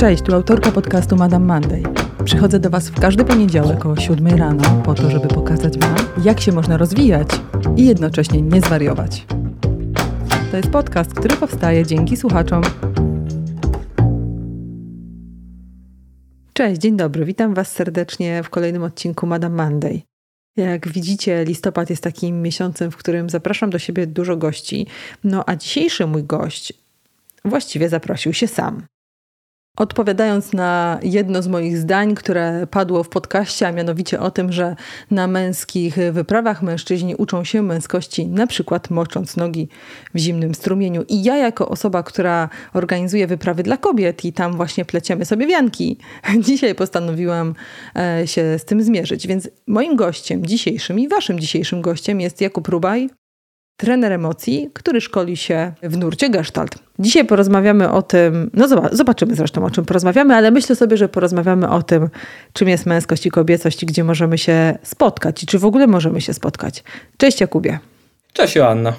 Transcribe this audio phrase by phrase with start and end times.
[0.00, 1.82] Cześć, tu autorka podcastu Madame Monday.
[2.24, 6.40] Przychodzę do Was w każdy poniedziałek o 7 rano po to, żeby pokazać Wam, jak
[6.40, 7.28] się można rozwijać
[7.76, 9.26] i jednocześnie nie zwariować.
[10.50, 12.62] To jest podcast, który powstaje dzięki słuchaczom.
[16.52, 17.24] Cześć, dzień dobry.
[17.24, 20.02] Witam Was serdecznie w kolejnym odcinku Madame Monday.
[20.56, 24.86] Jak widzicie, listopad jest takim miesiącem, w którym zapraszam do siebie dużo gości.
[25.24, 26.72] No a dzisiejszy mój gość
[27.44, 28.82] właściwie zaprosił się sam.
[29.76, 34.76] Odpowiadając na jedno z moich zdań, które padło w podcaście, a mianowicie o tym, że
[35.10, 39.68] na męskich wyprawach mężczyźni uczą się męskości, na przykład mocząc nogi
[40.14, 41.04] w zimnym strumieniu.
[41.08, 45.98] I ja, jako osoba, która organizuje wyprawy dla kobiet i tam właśnie pleciemy sobie wianki,
[46.46, 47.54] dzisiaj postanowiłam
[47.96, 49.26] e, się z tym zmierzyć.
[49.26, 53.08] Więc moim gościem dzisiejszym i waszym dzisiejszym gościem jest Jakub Rubaj,
[53.76, 56.74] trener emocji, który szkoli się w nurcie Gestalt.
[56.98, 61.68] Dzisiaj porozmawiamy o tym, no zobaczymy zresztą o czym porozmawiamy, ale myślę sobie, że porozmawiamy
[61.68, 62.08] o tym,
[62.52, 66.20] czym jest męskość i kobiecość i gdzie możemy się spotkać i czy w ogóle możemy
[66.20, 66.84] się spotkać.
[67.16, 67.78] Cześć Jakubie.
[68.32, 68.92] Cześć Joanna.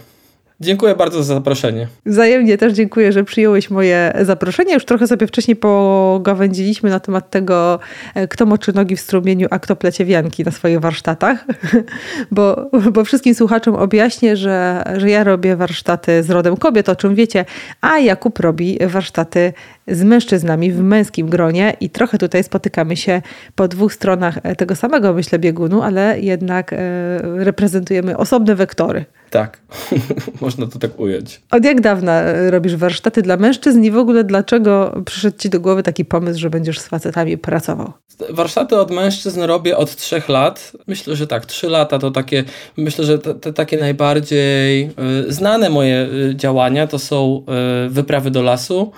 [0.62, 1.88] Dziękuję bardzo za zaproszenie.
[2.06, 4.74] Wzajemnie też dziękuję, że przyjąłeś moje zaproszenie.
[4.74, 7.80] Już trochę sobie wcześniej pogawędziliśmy na temat tego,
[8.16, 11.46] e, kto moczy nogi w strumieniu, a kto plecie wianki na swoich warsztatach.
[12.32, 17.16] Bo, bo wszystkim słuchaczom objaśnię, że, że ja robię warsztaty z rodem kobiet, o czym
[17.16, 17.46] wiecie,
[17.82, 19.54] a Jakub robi warsztaty
[19.88, 23.22] z mężczyznami w męskim gronie i trochę tutaj spotykamy się
[23.56, 26.78] po dwóch stronach tego samego, myślę, biegunu, ale jednak e,
[27.24, 29.06] reprezentujemy osobne wektory.
[29.30, 29.60] Tak,
[30.42, 31.42] można to tak ująć.
[31.52, 35.84] Od jak dawna robisz warsztaty dla mężczyzn i w ogóle dlaczego przyszedł ci do głowy
[35.84, 37.94] taki pomysł, że będziesz z facetami pracował?
[38.30, 40.72] Warsztaty od mężczyzn robię od trzech lat.
[40.88, 42.44] Myślę, że tak, trzy lata to takie,
[42.78, 47.46] myślę, że te, te takie najbardziej y, znane moje działania to są
[47.86, 48.92] y, wyprawy do lasu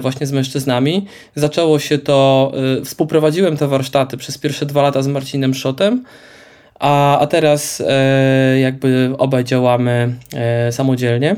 [0.00, 1.06] właśnie z mężczyznami.
[1.34, 2.52] Zaczęło się to,
[2.84, 6.04] współprowadziłem te warsztaty przez pierwsze dwa lata z Marcinem Szotem,
[6.78, 11.36] a, a teraz e, jakby obaj działamy e, samodzielnie.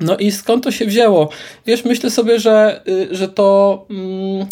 [0.00, 1.28] No i skąd to się wzięło?
[1.66, 3.86] Wiesz, myślę sobie, że, y, że to.
[3.90, 4.46] Mm,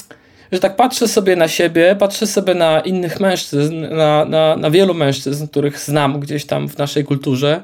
[0.52, 4.94] że tak patrzę sobie na siebie, patrzę sobie na innych mężczyzn, na, na, na wielu
[4.94, 7.62] mężczyzn, których znam gdzieś tam w naszej kulturze.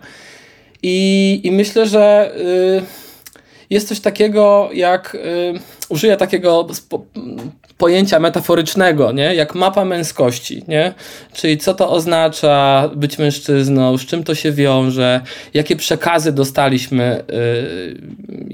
[0.82, 2.82] I, i myślę, że y,
[3.70, 5.14] jest coś takiego jak.
[5.14, 6.66] Y, użyję takiego
[7.78, 9.34] pojęcia metaforycznego, nie?
[9.34, 10.92] jak mapa męskości, nie?
[11.32, 15.20] czyli co to oznacza być mężczyzną, z czym to się wiąże,
[15.54, 17.24] jakie przekazy dostaliśmy,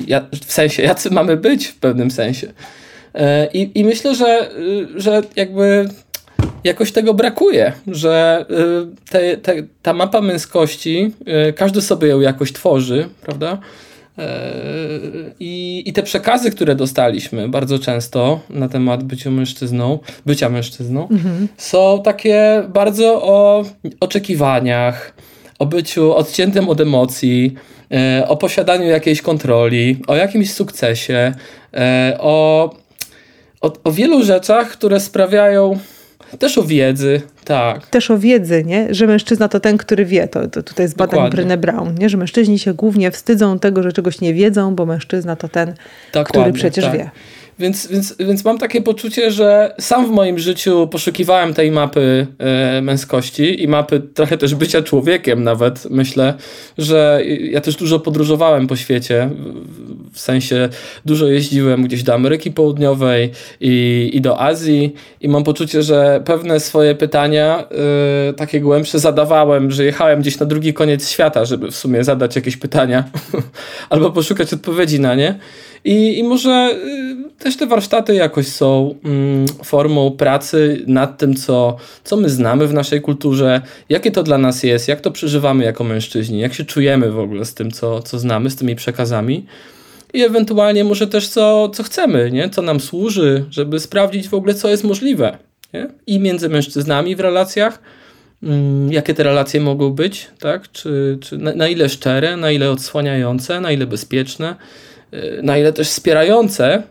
[0.09, 2.47] yy, w sensie, jacy mamy być w pewnym sensie.
[3.15, 5.88] Yy, I myślę, że, yy, że jakby
[6.65, 11.12] jakoś tego brakuje, że y, te, te, ta mapa męskości,
[11.48, 13.59] y, każdy sobie ją jakoś tworzy, prawda?
[15.41, 21.49] I, I te przekazy, które dostaliśmy bardzo często na temat bycia mężczyzną, bycia mężczyzną, mhm.
[21.56, 23.65] są takie bardzo o
[24.00, 25.15] oczekiwaniach,
[25.59, 27.54] o byciu odciętym od emocji,
[27.93, 31.34] e, o posiadaniu jakiejś kontroli, o jakimś sukcesie,
[31.75, 32.65] e, o,
[33.60, 35.78] o, o wielu rzeczach, które sprawiają
[36.38, 37.87] też o wiedzy, tak.
[37.87, 38.94] Też o wiedzy, nie?
[38.94, 40.28] że mężczyzna to ten, który wie.
[40.28, 42.09] To, to tutaj z badań Brené Brown, nie?
[42.09, 45.75] że mężczyźni się głównie wstydzą tego, że czegoś nie wiedzą, bo mężczyzna to ten,
[46.12, 46.94] Dokładnie, który przecież tak.
[46.94, 47.10] wie.
[47.58, 52.82] Więc, więc, więc mam takie poczucie, że sam w moim życiu poszukiwałem tej mapy e,
[52.82, 55.90] męskości i mapy trochę też bycia człowiekiem nawet.
[55.90, 56.34] Myślę,
[56.78, 59.30] że ja też dużo podróżowałem po świecie,
[60.12, 60.68] w sensie
[61.04, 63.30] dużo jeździłem gdzieś do Ameryki Południowej
[63.60, 67.68] i, i do Azji i mam poczucie, że pewne swoje pytania
[68.28, 72.36] e, takie głębsze zadawałem, że jechałem gdzieś na drugi koniec świata, żeby w sumie zadać
[72.36, 73.04] jakieś pytania
[73.90, 75.38] albo poszukać odpowiedzi na nie.
[75.84, 76.78] I, i może
[77.31, 82.66] y, też te warsztaty jakoś są mm, formą pracy nad tym, co, co my znamy
[82.66, 86.65] w naszej kulturze, jakie to dla nas jest, jak to przeżywamy jako mężczyźni, jak się
[86.65, 89.47] czujemy w ogóle z tym, co, co znamy, z tymi przekazami.
[90.12, 92.50] I ewentualnie może też co, co chcemy, nie?
[92.50, 95.39] co nam służy, żeby sprawdzić w ogóle, co jest możliwe.
[95.74, 95.89] Nie?
[96.06, 97.78] I między mężczyznami w relacjach,
[98.42, 100.72] mm, jakie te relacje mogą być, tak?
[100.72, 104.56] czy, czy na, na ile szczere, na ile odsłaniające, na ile bezpieczne
[105.42, 106.82] na ile też wspierające,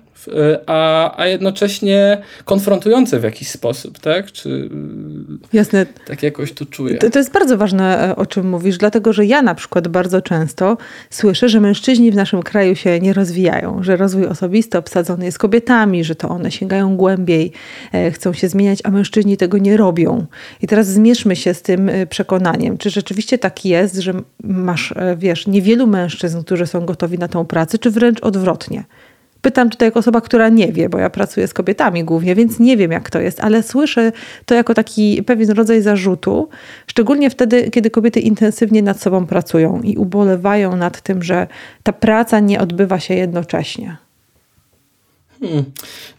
[0.66, 4.32] a, a jednocześnie konfrontujące w jakiś sposób, tak?
[4.32, 4.70] Czy
[5.54, 5.86] Jasne.
[6.08, 6.98] tak jakoś to czuję.
[6.98, 10.22] To, to jest bardzo ważne, e, o czym mówisz, dlatego że ja na przykład bardzo
[10.22, 10.78] często
[11.10, 16.04] słyszę, że mężczyźni w naszym kraju się nie rozwijają, że rozwój osobisty obsadzony jest kobietami,
[16.04, 17.52] że to one sięgają głębiej,
[17.94, 20.26] e, chcą się zmieniać, a mężczyźni tego nie robią.
[20.62, 22.78] I teraz zmierzmy się z tym e, przekonaniem.
[22.78, 24.14] Czy rzeczywiście tak jest, że
[24.44, 28.84] masz, wiesz, niewielu mężczyzn, którzy są gotowi na tą pracę, czy wręcz odwrotnie?
[29.46, 32.78] Pytam tutaj jako osoba, która nie wie, bo ja pracuję z kobietami głównie, więc nie
[32.78, 34.12] wiem jak to jest, ale słyszę
[34.46, 36.50] to jako taki pewien rodzaj zarzutu,
[36.88, 41.48] szczególnie wtedy, kiedy kobiety intensywnie nad sobą pracują i ubolewają nad tym, że
[41.84, 44.05] ta praca nie odbywa się jednocześnie.
[45.46, 45.64] Hmm.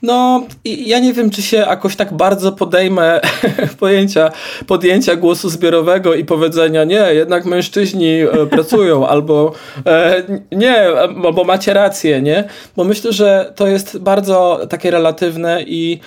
[0.02, 3.20] No, ja nie wiem, czy się jakoś tak bardzo podejmę
[3.80, 4.30] pojęcia,
[4.66, 9.52] podjęcia głosu zbiorowego i powiedzenia, nie, jednak mężczyźni e, pracują, albo
[9.86, 10.88] e, nie,
[11.24, 12.44] albo macie rację, nie?
[12.76, 16.00] Bo myślę, że to jest bardzo takie relatywne i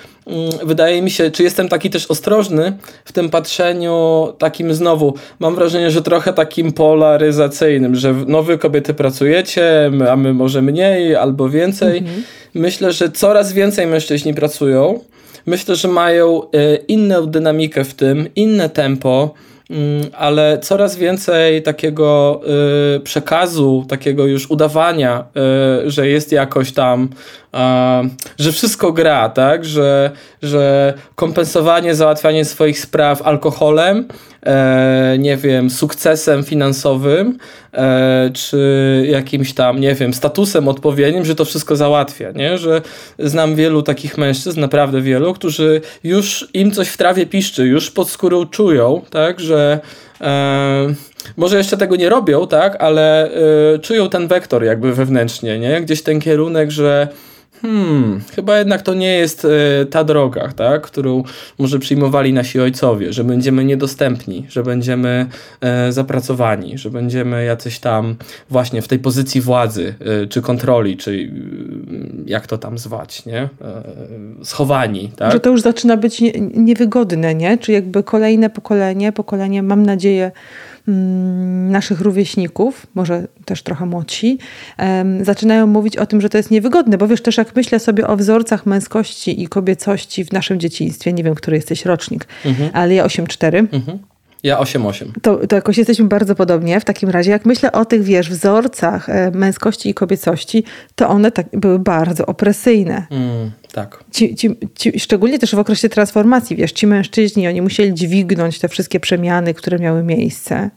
[0.64, 5.92] wydaje mi się, czy jestem taki też ostrożny w tym patrzeniu takim znowu, mam wrażenie,
[5.92, 11.98] że trochę takim polaryzacyjnym, że no wy kobiety pracujecie, a my może mniej albo więcej.
[11.98, 12.24] Mhm.
[12.54, 15.00] Myślę, że coraz więcej mężczyźni pracują.
[15.46, 19.49] Myślę, że mają e, inną dynamikę w tym, inne tempo, mm,
[20.18, 22.42] ale coraz więcej takiego
[22.96, 25.24] y, przekazu, takiego już udawania,
[25.86, 27.10] y, że jest jakoś tam,
[28.40, 29.66] że wszystko gra, tak?
[29.66, 30.12] Że,
[30.42, 34.08] że kompensowanie, załatwianie swoich spraw alkoholem
[34.44, 37.38] e, nie wiem, sukcesem finansowym,
[37.74, 42.58] e, czy jakimś tam, nie wiem, statusem odpowiednim, że to wszystko załatwia, nie?
[42.58, 42.82] Że
[43.20, 48.10] znam wielu takich mężczyzn, naprawdę wielu, którzy już im coś w trawie piszczy, już pod
[48.10, 49.80] skórą czują, tak, że
[50.22, 50.94] e,
[51.38, 53.32] może jeszcze tego nie robią, tak, ale
[53.74, 55.82] e, czują ten wektor jakby wewnętrznie, nie?
[55.82, 57.08] Gdzieś ten kierunek, że
[57.62, 61.24] Hmm, chyba jednak to nie jest e, ta droga, tak, którą
[61.60, 65.26] może przyjmowali nasi ojcowie, że będziemy niedostępni, że będziemy
[65.62, 68.16] e, zapracowani, że będziemy jacyś tam
[68.50, 71.32] właśnie w tej pozycji władzy e, czy kontroli, czy
[72.26, 73.50] jak to tam zwać, nie?
[74.44, 75.32] Schowani, tak?
[75.32, 77.58] Że to już zaczyna być nie, niewygodne, nie?
[77.58, 80.32] Czy jakby kolejne pokolenie, pokolenie, mam nadzieję,
[81.70, 84.38] naszych rówieśników, może też trochę młodsi,
[85.22, 88.18] zaczynają mówić o tym, że to jest niewygodne, bo wiesz, też jak myślę sobie o
[88.18, 92.70] wzorcach męskości i kobiecości w naszym dzieciństwie, nie wiem, który jesteś rocznik, mhm.
[92.74, 94.00] ale ja 8-4, mhm.
[94.44, 95.06] Ja 8-8.
[95.22, 96.80] To, to jakoś jesteśmy bardzo podobnie.
[96.80, 100.64] W takim razie, jak myślę o tych, wiesz, wzorcach e, męskości i kobiecości,
[100.96, 103.08] to one tak były bardzo opresyjne.
[103.10, 104.04] Mm, tak.
[104.12, 108.68] Ci, ci, ci, szczególnie też w okresie transformacji, wiesz, ci mężczyźni, oni musieli dźwignąć te
[108.68, 110.70] wszystkie przemiany, które miały miejsce.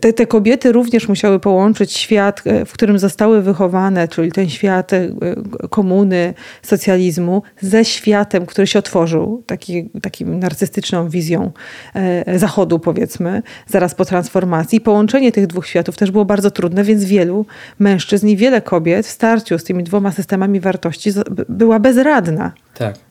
[0.00, 4.92] Te, te kobiety również musiały połączyć świat, e, w którym zostały wychowane, czyli ten świat
[4.92, 5.08] e,
[5.70, 11.50] komuny, socjalizmu, ze światem, który się otworzył, taki, takim narcystyczną wizją
[11.94, 14.80] e, Zachodu, powiedzmy, zaraz po transformacji.
[14.80, 17.46] Połączenie tych dwóch światów też było bardzo trudne, więc wielu
[17.78, 21.10] mężczyzn i wiele kobiet w starciu z tymi dwoma systemami wartości
[21.48, 22.52] była bezradna.
[22.74, 23.09] Tak.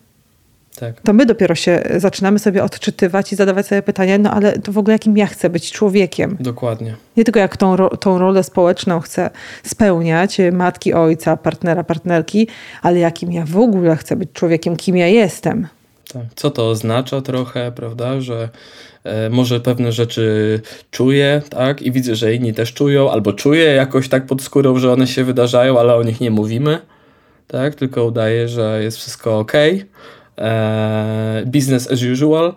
[0.80, 1.00] Tak.
[1.00, 4.78] To my dopiero się zaczynamy sobie odczytywać i zadawać sobie pytania, no ale to w
[4.78, 6.36] ogóle jakim ja chcę być człowiekiem.
[6.40, 6.96] Dokładnie.
[7.16, 9.30] Nie tylko jak tą, tą rolę społeczną chcę
[9.62, 12.48] spełniać, y, matki, ojca, partnera, partnerki,
[12.82, 15.66] ale jakim ja w ogóle chcę być człowiekiem, kim ja jestem.
[16.12, 16.22] Tak.
[16.36, 18.48] Co to oznacza trochę, prawda, że
[19.04, 20.60] e, może pewne rzeczy
[20.90, 24.92] czuję, tak, i widzę, że inni też czują, albo czuję jakoś tak pod skórą, że
[24.92, 26.78] one się wydarzają, ale o nich nie mówimy,
[27.46, 29.52] tak, tylko udaje, że jest wszystko ok
[31.46, 32.54] business as usual.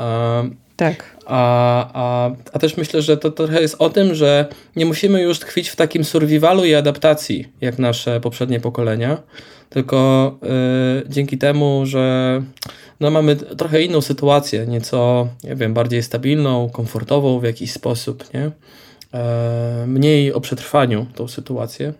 [0.00, 1.16] E, tak.
[1.26, 4.46] A, a, a też myślę, że to trochę jest o tym, że
[4.76, 9.18] nie musimy już tkwić w takim survivalu i adaptacji, jak nasze poprzednie pokolenia,
[9.70, 10.38] tylko
[11.04, 12.42] y, dzięki temu, że
[13.00, 18.50] no, mamy trochę inną sytuację, nieco, nie wiem, bardziej stabilną, komfortową w jakiś sposób, nie?
[19.14, 21.92] E, mniej o przetrwaniu tą sytuację.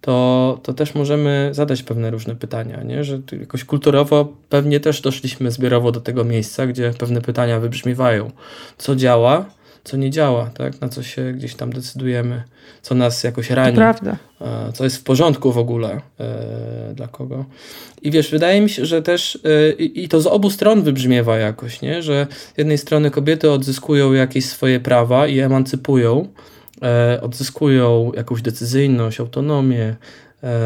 [0.00, 3.04] To, to też możemy zadać pewne różne pytania, nie?
[3.04, 8.30] że jakoś kulturowo pewnie też doszliśmy zbiorowo do tego miejsca, gdzie pewne pytania wybrzmiewają.
[8.78, 9.44] Co działa,
[9.84, 10.80] co nie działa, tak?
[10.80, 12.42] na co się gdzieś tam decydujemy,
[12.82, 14.16] co nas jakoś rani, prawda.
[14.74, 17.44] co jest w porządku w ogóle e, dla kogo.
[18.02, 21.82] I wiesz, wydaje mi się, że też e, i to z obu stron wybrzmiewa jakoś,
[21.82, 22.02] nie?
[22.02, 26.49] że z jednej strony kobiety odzyskują jakieś swoje prawa i emancypują, e,
[27.20, 29.96] odzyskują jakąś decyzyjność, autonomię,
[30.42, 30.58] e,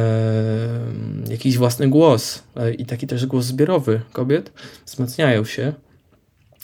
[1.30, 4.52] jakiś własny głos e, i taki też głos zbiorowy kobiet
[4.87, 5.73] wzmacniają się.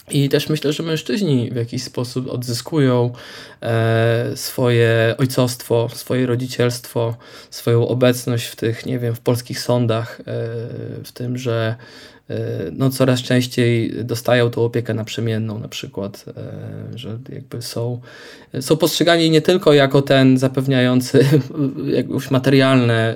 [0.09, 3.13] I też myślę, że mężczyźni w jakiś sposób odzyskują
[3.61, 7.15] e, swoje ojcostwo, swoje rodzicielstwo,
[7.49, 10.23] swoją obecność w tych, nie wiem, w polskich sądach, e,
[11.03, 12.10] w tym, że E,
[12.71, 18.01] no, coraz częściej dostają tą opiekę naprzemienną na przykład, e, że jakby są,
[18.61, 21.25] są postrzegani nie tylko jako ten zapewniający
[21.97, 23.15] jakieś materialne,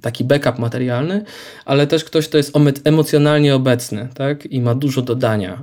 [0.00, 1.24] taki backup materialny,
[1.64, 2.52] ale też ktoś, kto jest
[2.84, 4.46] emocjonalnie obecny tak?
[4.46, 5.62] i ma dużo dodania.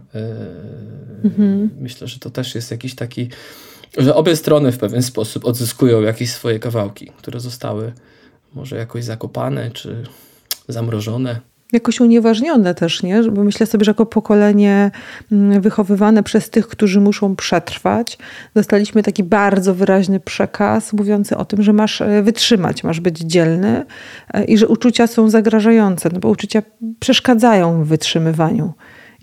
[1.23, 1.69] Mhm.
[1.79, 3.29] Myślę, że to też jest jakiś taki,
[3.97, 7.91] że obie strony w pewien sposób odzyskują jakieś swoje kawałki, które zostały
[8.53, 10.03] może jakoś zakopane czy
[10.67, 13.23] zamrożone jakoś unieważnione też, nie?
[13.23, 14.91] Bo myślę sobie, że jako pokolenie
[15.31, 18.17] mm, wychowywane przez tych, którzy muszą przetrwać,
[18.55, 23.85] dostaliśmy taki bardzo wyraźny przekaz mówiący o tym, że masz e, wytrzymać, masz być dzielny
[24.33, 26.61] e, i że uczucia są zagrażające, no bo uczucia
[26.99, 28.73] przeszkadzają w wytrzymywaniu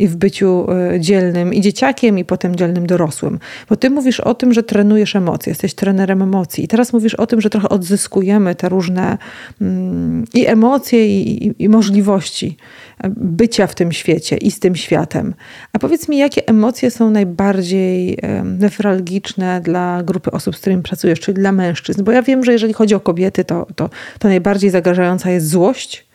[0.00, 3.38] i w byciu e, dzielnym i dzieciakiem, i potem dzielnym dorosłym.
[3.68, 6.64] Bo ty mówisz o tym, że trenujesz emocje, jesteś trenerem emocji.
[6.64, 9.18] I teraz mówisz o tym, że trochę odzyskujemy te różne
[9.60, 12.56] mm, i emocje, i, i, i możliwości
[12.98, 15.34] e, bycia w tym świecie i z tym światem.
[15.72, 18.18] A powiedz mi, jakie emocje są najbardziej
[18.58, 22.04] newralgiczne dla grupy osób, z którymi pracujesz, czyli dla mężczyzn?
[22.04, 26.09] Bo ja wiem, że jeżeli chodzi o kobiety, to, to, to najbardziej zagrażająca jest złość,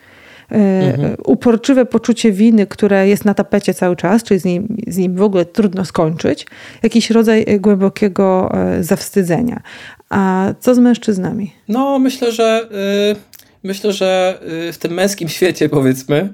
[0.49, 1.15] mhm.
[1.25, 5.21] uporczywe poczucie winy, które jest na tapecie cały czas, czyli z nim, z nim w
[5.21, 6.47] ogóle trudno skończyć,
[6.83, 9.61] jakiś rodzaj głębokiego e, zawstydzenia.
[10.09, 11.51] A co z mężczyznami?
[11.67, 12.67] No, myślę, że.
[13.11, 13.35] Yy...
[13.63, 14.39] Myślę, że
[14.71, 16.33] w tym męskim świecie, powiedzmy,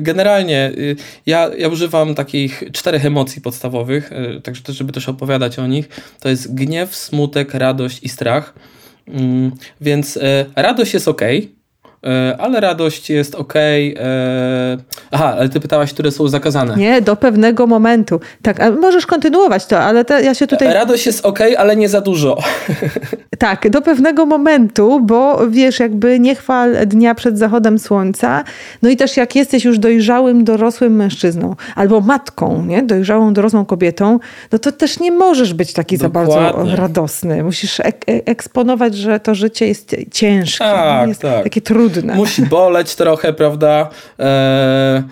[0.00, 0.72] generalnie
[1.26, 4.10] ja, ja używam takich czterech emocji podstawowych,
[4.42, 5.88] także też, żeby też opowiadać o nich.
[6.20, 8.54] To jest gniew, smutek, radość i strach.
[9.08, 10.18] Mm, więc
[10.56, 11.55] radość jest ok, E,
[12.38, 13.54] ale radość jest ok.
[13.56, 14.76] E,
[15.10, 16.76] aha, ale ty pytałaś, które są zakazane.
[16.76, 18.20] Nie, do pewnego momentu.
[18.42, 20.74] Tak, możesz kontynuować to, ale te, ja się tutaj.
[20.74, 22.36] Radość jest ok, ale nie za dużo.
[23.38, 28.44] Tak, do pewnego momentu, bo wiesz, jakby nie chwal dnia przed zachodem słońca.
[28.82, 32.82] No i też jak jesteś już dojrzałym, dorosłym mężczyzną albo matką, nie?
[32.82, 34.18] dojrzałą, dorosłą kobietą,
[34.52, 36.32] no to też nie możesz być taki Dokładnie.
[36.32, 37.44] za bardzo radosny.
[37.44, 41.44] Musisz ek eksponować, że to życie jest ciężkie, tak, jest tak.
[41.44, 42.14] takie trudne trudne.
[42.14, 43.90] Musi boleć trochę, prawda?
[44.18, 45.02] E,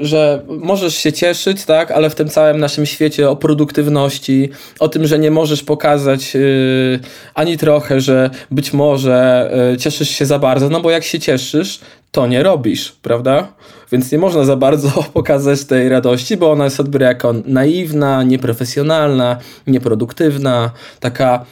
[0.00, 5.06] że możesz się cieszyć, tak, ale w tym całym naszym świecie o produktywności, o tym,
[5.06, 7.00] że nie możesz pokazać y,
[7.34, 11.80] ani trochę, że być może y, cieszysz się za bardzo, no bo jak się cieszysz,
[12.10, 13.48] to nie robisz, prawda?
[13.92, 19.36] Więc nie można za bardzo pokazać tej radości, bo ona jest odbierana jako naiwna, nieprofesjonalna,
[19.66, 21.44] nieproduktywna, taka,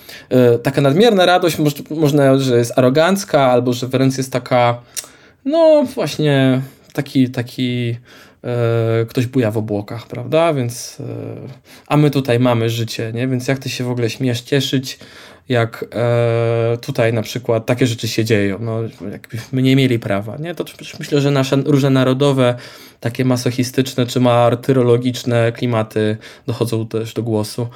[0.54, 1.56] y, taka nadmierna radość,
[1.90, 4.80] można, że jest arogancka, albo że wręcz jest taka,
[5.44, 6.62] no właśnie
[6.92, 7.96] taki, taki
[9.08, 10.54] ktoś buja w obłokach, prawda?
[10.54, 11.04] Więc, e,
[11.86, 13.28] a my tutaj mamy życie, nie?
[13.28, 14.98] Więc jak ty się w ogóle śmiesz cieszyć,
[15.48, 18.80] jak e, tutaj na przykład takie rzeczy się dzieją, no
[19.12, 20.54] jakbyśmy nie mieli prawa, nie?
[20.54, 20.64] To
[20.98, 22.54] myślę, że nasze różne narodowe,
[23.00, 26.16] takie masochistyczne czy martyrologiczne klimaty
[26.46, 27.68] dochodzą też do głosu.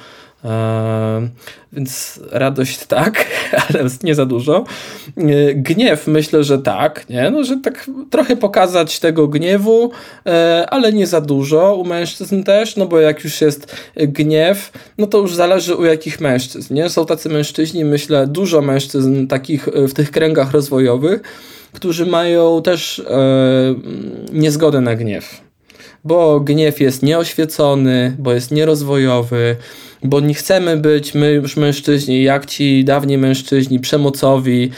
[0.43, 1.29] Eee,
[1.73, 3.25] więc radość tak,
[3.69, 4.63] ale nie za dużo.
[5.17, 7.31] Eee, gniew myślę, że tak, nie?
[7.31, 9.91] No, że tak trochę pokazać tego gniewu,
[10.25, 11.75] eee, ale nie za dużo.
[11.75, 16.21] U mężczyzn też, no bo jak już jest gniew, no to już zależy u jakich
[16.21, 16.89] mężczyzn, nie?
[16.89, 21.21] Są tacy mężczyźni, myślę, dużo mężczyzn takich e, w tych kręgach rozwojowych,
[21.73, 23.05] którzy mają też e,
[24.33, 25.42] niezgodę na gniew.
[26.03, 29.55] Bo gniew jest nieoświecony, bo jest nierozwojowy,
[30.03, 34.71] bo nie chcemy być my już mężczyźni, jak ci dawni mężczyźni, przemocowi,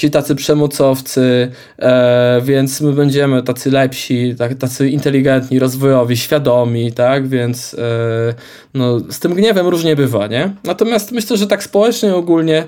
[0.00, 7.28] ci tacy przemocowcy, e, więc my będziemy tacy lepsi, tak, tacy inteligentni, rozwojowi, świadomi, tak,
[7.28, 8.34] więc e,
[8.74, 10.50] no, z tym gniewem różnie bywa, nie?
[10.64, 12.64] Natomiast myślę, że tak społecznie ogólnie e,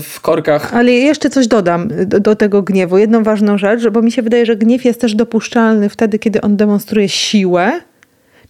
[0.00, 0.74] w korkach...
[0.74, 4.46] Ale jeszcze coś dodam do, do tego gniewu, jedną ważną rzecz, bo mi się wydaje,
[4.46, 7.80] że gniew jest też dopuszczalny wtedy, kiedy on demonstruje siłę,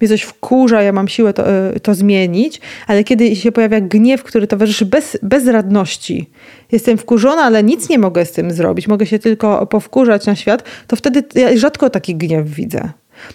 [0.00, 4.22] mnie coś wkurza, ja mam siłę to, e, to zmienić, ale kiedy się pojawia gniew,
[4.22, 6.30] który towarzyszy bez, bezradności,
[6.72, 10.64] jestem wkurzona, ale nic nie mogę z tym zrobić, mogę się tylko powkurzać na świat,
[10.86, 12.90] to wtedy ja rzadko taki gniew widzę.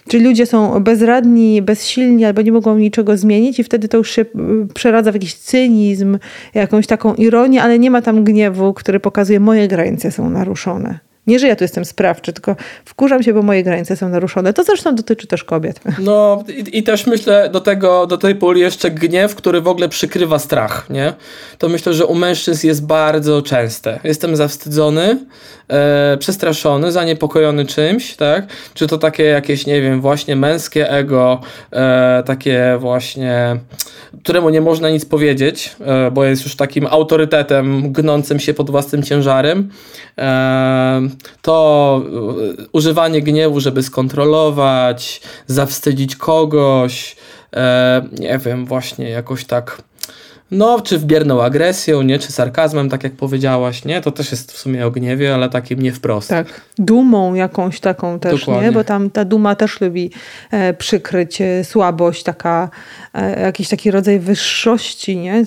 [0.08, 4.24] Czyli ludzie są bezradni, bezsilni albo nie mogą niczego zmienić, i wtedy to już się
[4.74, 6.18] przeradza w jakiś cynizm,
[6.54, 11.11] jakąś taką ironię, ale nie ma tam gniewu, który pokazuje, moje granice są naruszone.
[11.26, 14.52] Nie, że ja tu jestem sprawczy, tylko wkurzam się, bo moje granice są naruszone.
[14.52, 15.80] To zresztą dotyczy też kobiet.
[16.02, 19.88] No i, i, też myślę do tego, do tej puli jeszcze gniew, który w ogóle
[19.88, 21.12] przykrywa strach, nie?
[21.58, 24.00] To myślę, że u mężczyzn jest bardzo częste.
[24.04, 25.18] Jestem zawstydzony,
[25.68, 28.46] e, przestraszony, zaniepokojony czymś, tak?
[28.74, 31.40] Czy to takie jakieś, nie wiem, właśnie męskie ego,
[31.72, 33.56] e, takie właśnie,
[34.22, 39.02] któremu nie można nic powiedzieć, e, bo jest już takim autorytetem gnącym się pod własnym
[39.02, 39.70] ciężarem.
[40.18, 41.00] E,
[41.42, 47.16] to e, używanie gniewu, żeby skontrolować, zawstydzić kogoś,
[47.56, 49.82] e, nie wiem, właśnie jakoś tak
[50.52, 52.18] No, czy w bierną agresją, nie?
[52.18, 54.00] Czy sarkazmem, tak jak powiedziałaś, nie?
[54.00, 56.28] To też jest w sumie o gniewie, ale takim nie wprost.
[56.28, 56.60] Tak.
[56.78, 58.66] Dumą jakąś taką też, Dokładnie.
[58.66, 58.72] nie?
[58.72, 60.10] Bo tam ta duma też lubi
[60.50, 62.70] e, przykryć e, słabość, taka,
[63.14, 65.44] e, jakiś taki rodzaj wyższości, nie?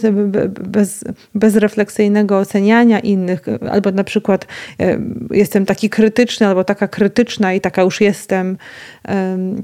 [0.50, 1.04] Bez,
[1.36, 4.48] bezrefleksyjnego oceniania innych, albo na przykład
[4.80, 5.00] e,
[5.32, 8.58] jestem taki krytyczny, albo taka krytyczna i taka już jestem.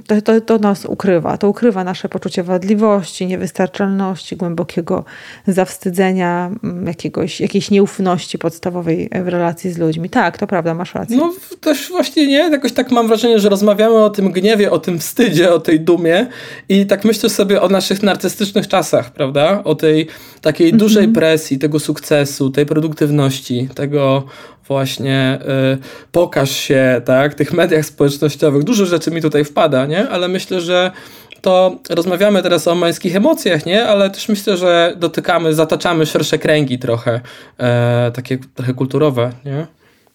[0.07, 1.37] To, to, to nas ukrywa.
[1.37, 5.05] To ukrywa nasze poczucie wadliwości, niewystarczalności, głębokiego
[5.47, 10.09] zawstydzenia, mm, jakiegoś, jakiejś nieufności podstawowej w relacji z ludźmi.
[10.09, 11.17] Tak, to prawda, masz rację.
[11.17, 14.99] No też właśnie nie, jakoś tak mam wrażenie, że rozmawiamy o tym gniewie, o tym
[14.99, 16.27] wstydzie, o tej dumie
[16.69, 19.63] i tak myślę sobie o naszych narcystycznych czasach, prawda?
[19.63, 20.07] O tej
[20.41, 20.77] takiej -hmm.
[20.77, 24.23] dużej presji, tego sukcesu, tej produktywności, tego
[24.67, 25.39] właśnie
[25.73, 25.77] y,
[26.11, 28.63] pokaż się, tak, tych mediach społecznościowych.
[28.63, 30.09] Dużo rzeczy mi tutaj wpada, nie?
[30.09, 30.91] Ale myślę, że
[31.41, 33.85] to rozmawiamy teraz o męskich emocjach, nie?
[33.85, 37.21] Ale też myślę, że dotykamy, zataczamy szersze kręgi trochę,
[37.57, 39.67] e, takie trochę kulturowe, nie?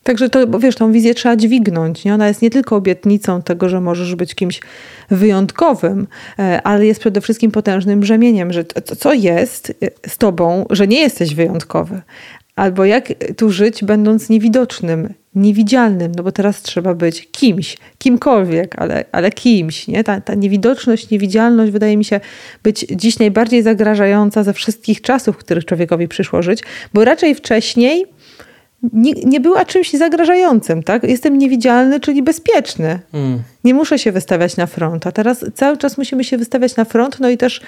[0.07, 2.05] Także to, bo wiesz, tą wizję trzeba dźwignąć.
[2.05, 2.15] Nie?
[2.15, 4.61] Ona jest nie tylko obietnicą tego, że możesz być kimś
[5.11, 6.07] wyjątkowym,
[6.39, 8.65] e, ale jest przede wszystkim potężnym brzemieniem, że
[8.99, 12.01] co jest e, z tobą, że nie jesteś wyjątkowy.
[12.57, 19.05] Albo jak tu żyć, będąc niewidocznym, niewidzialnym, no bo teraz trzeba być kimś, kimkolwiek, ale,
[19.13, 19.89] ale kimś.
[19.89, 20.05] Nie?
[20.05, 22.21] Ta, ta niewidoczność, niewidzialność wydaje mi się
[22.63, 26.63] być dziś najbardziej zagrażająca ze wszystkich czasów, w których człowiekowi przyszło żyć,
[26.95, 28.07] bo raczej wcześniej
[28.93, 31.03] nie, nie była czymś zagrażającym, tak?
[31.03, 33.01] Jestem niewidzialny, czyli bezpieczny.
[33.13, 33.43] Mm.
[33.65, 37.21] Nie muszę się wystawiać na front, a teraz cały czas musimy się wystawiać na front,
[37.21, 37.61] no i też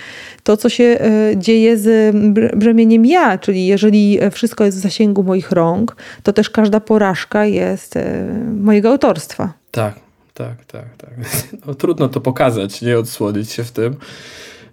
[0.43, 2.17] to, co się e, dzieje z
[2.57, 7.97] brzemieniem ja, czyli jeżeli wszystko jest w zasięgu moich rąk, to też każda porażka jest
[7.97, 8.25] e,
[8.61, 9.53] mojego autorstwa.
[9.71, 9.95] Tak,
[10.35, 11.11] tak, tak, tak.
[11.67, 13.97] No, trudno to pokazać, nie odsłonić się w tym.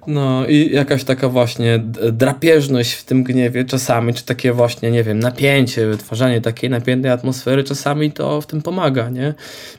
[0.08, 1.80] No i jakaś taka właśnie
[2.12, 7.64] drapieżność w tym gniewie czasami, czy takie właśnie, nie wiem, napięcie, wytwarzanie takiej napiętej atmosfery
[7.64, 9.34] czasami to w tym pomaga, nie?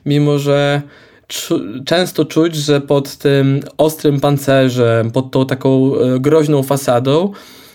[0.07, 0.83] Mimo, że
[1.85, 7.33] często czuć, że pod tym ostrym pancerzem, pod tą taką e, groźną fasadą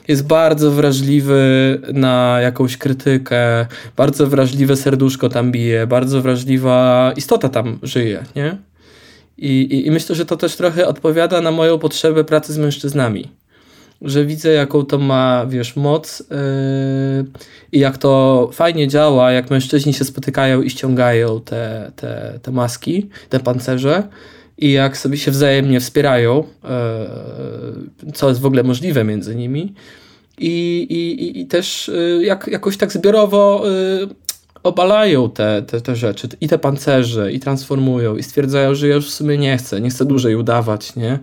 [0.07, 3.65] jest bardzo wrażliwy na jakąś krytykę,
[3.97, 8.57] bardzo wrażliwe serduszko tam bije, bardzo wrażliwa istota tam żyje, nie?
[9.41, 13.31] I, i, I, myślę, że to też trochę odpowiada na moją potrzebę pracy z mężczyznami.
[14.01, 16.27] Że widzę, jaką to ma, wiesz, moc yy,
[17.71, 23.09] i jak to fajnie działa, jak mężczyźni się spotykają i ściągają te, te, te maski,
[23.29, 24.03] te pancerze
[24.57, 26.43] i jak sobie się wzajemnie wspierają,
[28.05, 29.73] yy, co jest w ogóle możliwe między nimi.
[30.37, 33.63] I, i, i też yy, jak, jakoś tak zbiorowo
[34.03, 34.20] y,
[34.63, 39.07] obalają te, te, te rzeczy i te pancerze i transformują i stwierdzają, że ja już
[39.07, 41.19] w sumie nie chcę, nie chcę dłużej udawać, nie?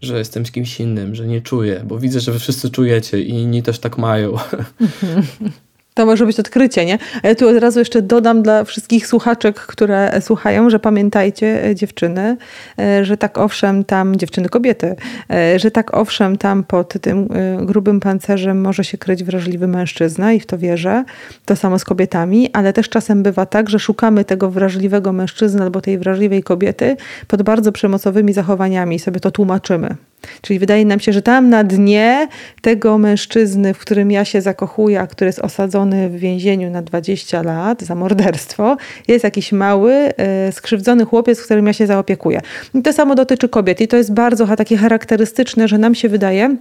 [0.00, 3.30] Że jestem z kimś innym, że nie czuję, bo widzę, że wy wszyscy czujecie i
[3.30, 4.36] inni też tak mają.
[5.96, 6.98] To może być odkrycie, nie?
[7.22, 11.74] A ja tu od razu jeszcze dodam dla wszystkich słuchaczek, które słuchają, że pamiętajcie, e,
[11.74, 12.36] dziewczyny,
[12.78, 14.96] e, że tak owszem, tam, dziewczyny, kobiety,
[15.30, 17.28] e, że tak owszem, tam pod tym
[17.60, 21.04] grubym pancerzem może się kryć wrażliwy mężczyzna i w to wierzę.
[21.44, 25.80] To samo z kobietami, ale też czasem bywa tak, że szukamy tego wrażliwego mężczyzny albo
[25.80, 29.96] tej wrażliwej kobiety pod bardzo przemocowymi zachowaniami i sobie to tłumaczymy.
[30.40, 32.28] Czyli wydaje nam się, że tam na dnie
[32.60, 37.42] tego mężczyzny, w którym ja się zakochuję, a który jest osadzony w więzieniu na 20
[37.42, 38.76] lat za morderstwo,
[39.08, 42.40] jest jakiś mały, e, skrzywdzony chłopiec, którym ja się zaopiekuję.
[42.74, 43.80] I to samo dotyczy kobiet.
[43.80, 46.56] I to jest bardzo takie charakterystyczne, że nam się wydaje,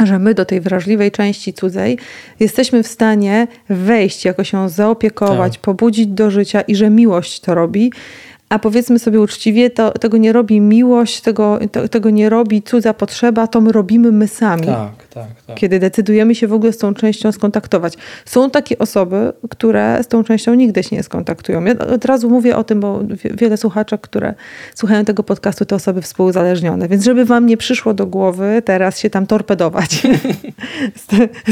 [0.00, 1.98] że my do tej wrażliwej części cudzej
[2.40, 5.62] jesteśmy w stanie wejść, jakoś ją zaopiekować, tak.
[5.62, 7.92] pobudzić do życia i że miłość to robi
[8.54, 12.94] a powiedzmy sobie uczciwie, to, tego nie robi miłość, tego, to, tego nie robi cudza
[12.94, 14.66] potrzeba, to my robimy my sami.
[14.66, 15.56] Tak, tak, tak.
[15.56, 17.94] Kiedy decydujemy się w ogóle z tą częścią skontaktować.
[18.24, 21.64] Są takie osoby, które z tą częścią nigdy się nie skontaktują.
[21.64, 24.34] Ja od razu mówię o tym, bo wiele słuchaczek, które
[24.74, 26.88] słuchają tego podcastu, to osoby współuzależnione.
[26.88, 29.90] Więc żeby wam nie przyszło do głowy teraz się tam torpedować
[30.96, 31.06] z,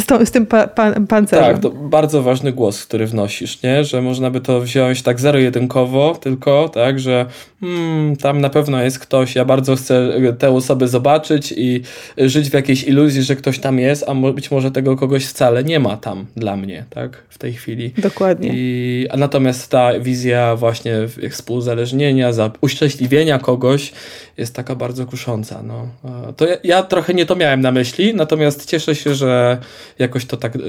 [0.05, 1.53] z, z, tym pa, pa, pancerzem.
[1.53, 3.85] Tak, to bardzo ważny głos, który wnosisz, nie?
[3.85, 6.92] że można by to wziąć tak zero-jedynkowo tylko, tak?
[6.93, 7.27] Tak, że
[7.61, 11.83] hmm, tam na pewno jest ktoś, ja bardzo chcę tę osobę zobaczyć i
[12.19, 15.81] żyć w jakiejś iluzji, że ktoś tam jest, a być może tego kogoś wcale nie
[15.81, 17.93] ma tam dla mnie, tak, w tej chwili.
[17.99, 18.51] Dokładnie.
[18.53, 20.95] I, a natomiast ta wizja właśnie
[21.31, 23.93] współzależnienia, za uszczęśliwienia kogoś
[24.37, 25.63] jest taka bardzo kusząca.
[25.63, 25.89] No.
[26.37, 29.59] To ja, ja, trochę nie to miałem na myśli, natomiast cieszę się, że
[29.99, 30.61] jakoś to tak y,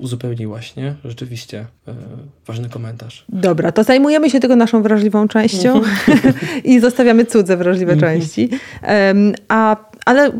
[0.00, 0.94] uzupełniłaś, nie?
[1.04, 1.92] Rzeczywiście y,
[2.46, 3.24] ważny komentarz.
[3.28, 5.69] Dobra, to zajmujemy się tego naszą wrażliwą częścią
[6.64, 8.12] i zostawiamy cudze wrażliwe mhm.
[8.12, 8.48] części.
[9.48, 10.30] A a ale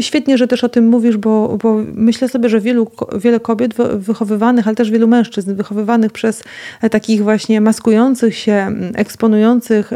[0.00, 4.66] świetnie, że też o tym mówisz, bo, bo myślę sobie, że wielu, wiele kobiet wychowywanych,
[4.66, 6.42] ale też wielu mężczyzn wychowywanych przez
[6.90, 9.90] takich właśnie maskujących się, eksponujących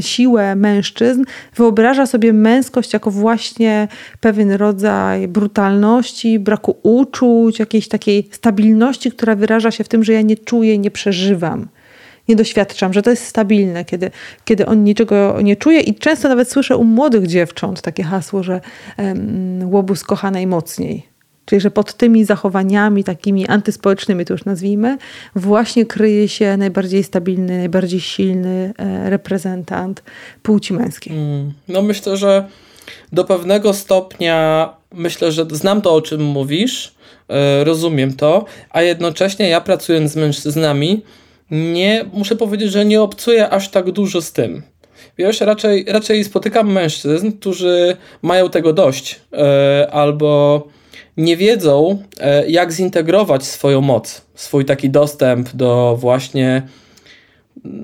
[0.00, 1.24] siłę mężczyzn,
[1.56, 3.88] wyobraża sobie męskość jako właśnie
[4.20, 10.22] pewien rodzaj brutalności, braku uczuć, jakiejś takiej stabilności, która wyraża się w tym, że ja
[10.22, 11.68] nie czuję, nie przeżywam
[12.28, 14.10] nie doświadczam, że to jest stabilne, kiedy,
[14.44, 18.60] kiedy on niczego nie czuje i często nawet słyszę u młodych dziewcząt takie hasło, że
[18.98, 21.14] um, łobuz kocha najmocniej.
[21.44, 24.98] Czyli, że pod tymi zachowaniami takimi antyspołecznymi, to już nazwijmy,
[25.36, 30.02] właśnie kryje się najbardziej stabilny, najbardziej silny e, reprezentant
[30.42, 31.12] płci męskiej.
[31.12, 32.48] Mm, no myślę, że
[33.12, 36.94] do pewnego stopnia myślę, że znam to, o czym mówisz,
[37.28, 41.02] e, rozumiem to, a jednocześnie ja pracując z mężczyznami,
[41.50, 44.62] nie, muszę powiedzieć, że nie obcuję aż tak dużo z tym.
[45.18, 50.62] Wiesz, raczej, raczej spotykam mężczyzn, którzy mają tego dość, e, albo
[51.16, 56.62] nie wiedzą, e, jak zintegrować swoją moc, swój taki dostęp do właśnie,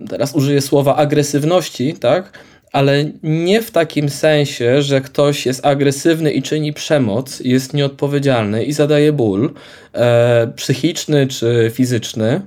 [0.08, 2.38] teraz użyję słowa agresywności, tak?
[2.72, 8.72] ale nie w takim sensie, że ktoś jest agresywny i czyni przemoc, jest nieodpowiedzialny i
[8.72, 9.54] zadaje ból
[9.92, 12.40] e, psychiczny czy fizyczny,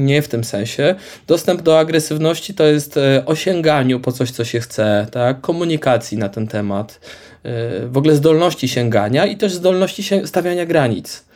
[0.00, 0.94] nie w tym sensie.
[1.26, 5.40] Dostęp do agresywności to jest e, osięganiu po coś, co się chce, tak?
[5.40, 7.00] komunikacji na ten temat,
[7.42, 11.29] e, w ogóle zdolności sięgania i też zdolności stawiania granic.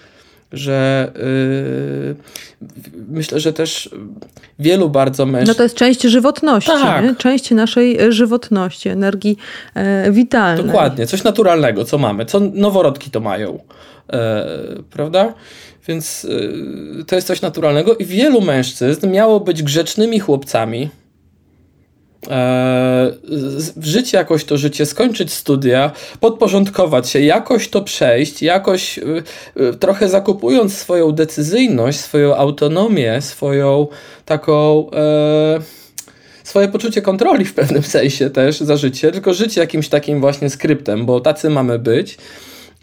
[0.54, 2.16] Że yy,
[3.08, 3.90] myślę, że też
[4.58, 5.50] wielu bardzo mężczyzn.
[5.50, 7.16] No to jest część żywotności, tak.
[7.16, 9.36] część naszej żywotności, energii
[9.74, 10.66] e, witalnej.
[10.66, 13.58] Dokładnie, coś naturalnego, co mamy, co noworodki to mają,
[14.12, 14.46] e,
[14.90, 15.34] prawda?
[15.88, 20.88] Więc yy, to jest coś naturalnego i wielu mężczyzn miało być grzecznymi chłopcami.
[22.30, 23.12] E,
[23.80, 29.02] życie jakoś to życie, skończyć studia, podporządkować się, jakoś to przejść, jakoś y,
[29.60, 33.86] y, trochę zakupując swoją decyzyjność, swoją autonomię, swoją
[34.24, 35.60] taką e,
[36.44, 41.06] swoje poczucie kontroli w pewnym sensie też za życie, tylko żyć jakimś takim właśnie skryptem,
[41.06, 42.18] bo tacy mamy być.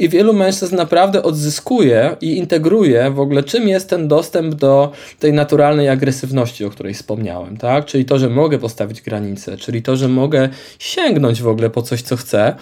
[0.01, 5.33] I wielu mężczyzn naprawdę odzyskuje i integruje w ogóle, czym jest ten dostęp do tej
[5.33, 7.85] naturalnej agresywności, o której wspomniałem, tak?
[7.85, 12.01] Czyli to, że mogę postawić granice, czyli to, że mogę sięgnąć w ogóle po coś,
[12.01, 12.55] co chcę.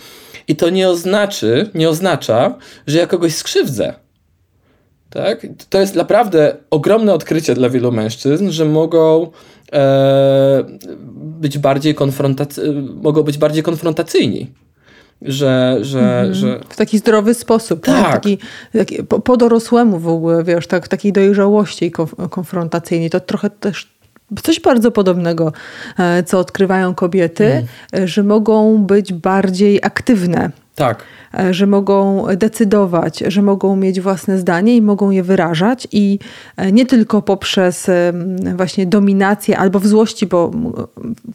[0.47, 2.55] I to nie oznaczy, nie oznacza,
[2.87, 3.93] że ja kogoś skrzywdzę.
[5.09, 5.47] Tak?
[5.69, 9.31] To jest naprawdę ogromne odkrycie dla wielu mężczyzn, że mogą
[9.73, 10.63] e,
[11.15, 12.61] być bardziej konfrontac-
[13.01, 14.47] mogą być bardziej konfrontacyjni
[15.21, 16.33] że, że, mhm.
[16.33, 16.59] że...
[16.69, 18.03] W taki zdrowy sposób, tak.
[18.03, 18.13] tak?
[18.13, 18.37] Taki,
[18.73, 23.09] taki, po, po dorosłemu w ogóle, wiesz, tak, takiej dojrzałości konf konfrontacyjnej.
[23.09, 23.87] To trochę też
[24.43, 25.53] coś bardzo podobnego,
[25.97, 28.07] e, co odkrywają kobiety, mm.
[28.07, 30.51] że mogą być bardziej aktywne.
[30.79, 31.03] Tak.
[31.39, 36.19] E, że mogą decydować, że mogą mieć własne zdanie i mogą je wyrażać i
[36.57, 37.87] e, nie tylko poprzez
[38.55, 40.51] właśnie dominację albo w złości, bo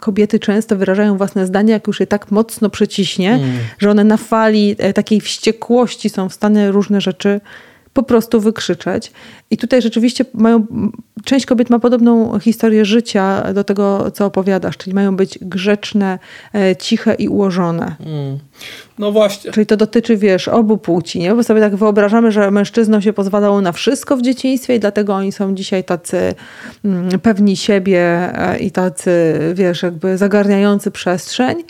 [0.00, 3.50] kobiety często wyrażają własne zdanie, jak już je tak mocno przeciśnie, mm.
[3.78, 7.40] że one na fali takiej wściekłości są w stanie różne rzeczy
[7.94, 9.12] po prostu wykrzyczeć.
[9.50, 10.66] I tutaj rzeczywiście mają,
[11.24, 16.18] część kobiet ma podobną historię życia do tego, co opowiadasz, czyli mają być grzeczne,
[16.54, 17.96] e, ciche i ułożone.
[18.00, 18.38] Mm.
[18.98, 19.52] No właśnie.
[19.52, 21.34] Czyli to dotyczy, wiesz, obu płci, nie?
[21.34, 25.32] Bo sobie tak wyobrażamy, że mężczyznom się pozwalało na wszystko w dzieciństwie i dlatego oni
[25.32, 26.34] są dzisiaj tacy
[26.84, 31.64] mm, pewni siebie e, i tacy, wiesz, jakby zagarniający przestrzeń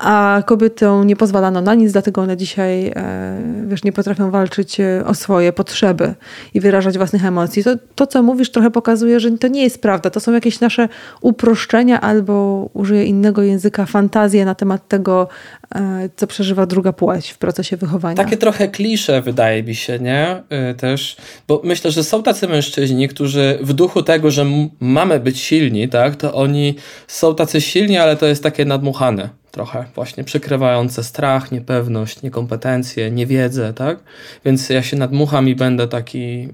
[0.00, 5.04] a kobietom nie pozwalano na nic, dlatego one dzisiaj e, wiesz, nie potrafią walczyć e,
[5.06, 6.14] o swoje potrzeby
[6.54, 7.64] i wyrażać własnych emocji.
[7.64, 10.10] To, to, co mówisz, trochę pokazuje, że to nie jest prawda.
[10.10, 10.88] To są jakieś nasze
[11.20, 15.28] uproszczenia albo, użyję innego języka, fantazje na temat tego,
[15.74, 18.16] e, co przeżywa druga płeć w procesie wychowania.
[18.16, 20.42] Takie trochę klisze wydaje mi się, nie?
[20.76, 21.16] Też,
[21.48, 24.46] bo myślę, że są tacy mężczyźni, którzy w duchu tego, że
[24.80, 26.74] mamy być silni, tak, to oni
[27.06, 29.28] są tacy silni, ale to jest takie nadmuchane
[29.58, 33.98] trochę właśnie przykrywające strach, niepewność, niekompetencje, niewiedzę, tak?
[34.44, 36.50] Więc ja się nadmucham i będę taki yy,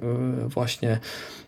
[0.48, 0.98] właśnie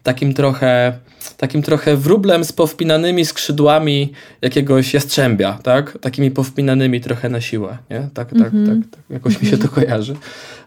[0.03, 0.99] takim trochę,
[1.37, 5.99] takim trochę wróblem z powpinanymi skrzydłami jakiegoś jastrzębia, tak?
[6.01, 8.09] Takimi powpinanymi trochę na siłę, nie?
[8.14, 8.69] Tak, tak, mm -hmm.
[8.69, 10.16] tak, tak, jakoś mi się to kojarzy.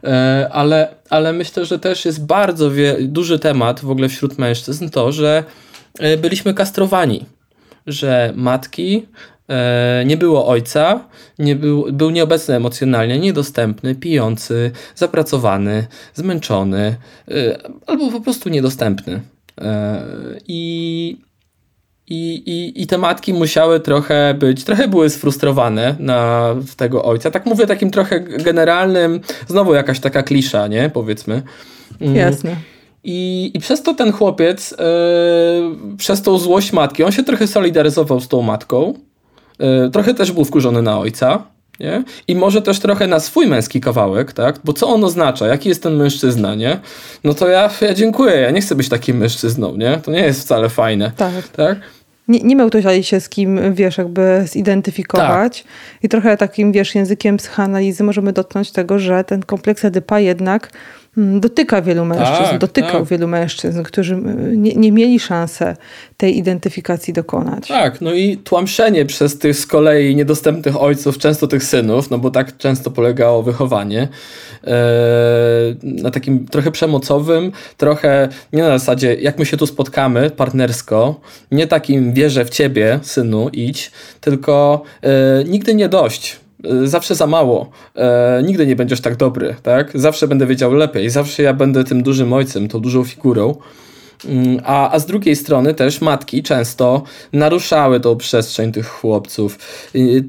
[0.03, 5.11] E, ale, ale myślę, że też jest bardzo duży temat w ogóle wśród mężczyzn to,
[5.11, 5.43] że
[5.99, 7.25] e, byliśmy kastrowani,
[7.87, 9.05] że matki
[10.05, 10.99] nie było ojca,
[11.39, 16.95] nie był, był nieobecny emocjonalnie, niedostępny, pijący, zapracowany, zmęczony
[17.27, 19.21] e, albo po prostu niedostępny.
[19.61, 20.03] E,
[20.47, 21.17] I,
[22.07, 27.31] I, i, I te matki musiały trochę być, trochę były sfrustrowane na tego ojca.
[27.31, 30.89] Tak mówię takim trochę generalnym, znowu jakaś taka klisza, nie?
[30.93, 31.41] Powiedzmy.
[32.01, 32.15] Mm.
[32.15, 32.55] Jasne.
[33.03, 34.77] I, I przez to ten chłopiec, yy,
[35.97, 38.93] przez tą złość matki, on się trochę solidaryzował z tą matką.
[39.59, 41.43] Yy, trochę też był wkurzony na ojca.
[41.79, 42.03] Nie?
[42.27, 44.59] I może też trochę na swój męski kawałek, tak?
[44.63, 45.47] Bo co on oznacza?
[45.47, 46.79] Jaki jest ten mężczyzna, nie?
[47.23, 49.97] No to ja, ja dziękuję, ja nie chcę być takim mężczyzną, nie?
[49.97, 51.11] To nie jest wcale fajne.
[51.17, 51.47] Tak.
[51.47, 51.77] tak?
[52.27, 52.69] Nie, nie miał
[53.01, 55.63] się z kim, wiesz, jakby zidentyfikować.
[55.63, 55.71] Tak.
[56.03, 60.71] I trochę takim, wiesz, językiem psychoanalizy możemy dotknąć tego, że ten kompleks Edypa jednak
[61.39, 63.09] dotyka wielu mężczyzn, tak, dotykał tak.
[63.09, 65.75] wielu mężczyzn, którzy mm, nie, nie mieli szansy
[66.17, 67.67] tej identyfikacji dokonać.
[67.67, 72.31] Tak, no i tłamszenie przez tych z kolei niedostępnych ojców, często tych synów, no bo
[72.31, 74.07] tak często polegało wychowanie,
[74.63, 74.77] e,
[75.83, 81.67] na takim trochę przemocowym, trochę nie na zasadzie, jak my się tu spotkamy partnersko, nie
[81.67, 86.39] takim wierzę w ciebie, synu, idź, tylko e, nigdy nie dość
[86.83, 89.91] zawsze za mało, e, nigdy nie będziesz tak dobry, tak?
[89.95, 93.55] Zawsze będę wiedział lepiej, zawsze ja będę tym dużym ojcem, tą dużą figurą.
[94.25, 99.59] Mm, a, a z drugiej strony też matki często naruszały tą przestrzeń tych chłopców.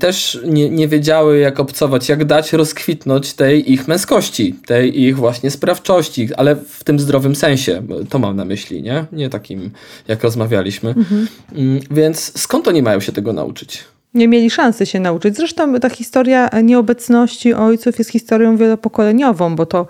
[0.01, 5.51] Też nie, nie wiedziały, jak obcować, jak dać rozkwitnąć tej ich męskości, tej ich właśnie
[5.51, 7.83] sprawczości, ale w tym zdrowym sensie.
[8.09, 9.05] To mam na myśli, nie?
[9.13, 9.71] Nie takim,
[10.09, 10.91] jak rozmawialiśmy.
[10.91, 11.27] Mhm.
[11.53, 13.85] Mm, więc skąd oni mają się tego nauczyć?
[14.15, 15.37] Nie mieli szansy się nauczyć.
[15.37, 19.87] Zresztą ta historia nieobecności ojców jest historią wielopokoleniową, bo to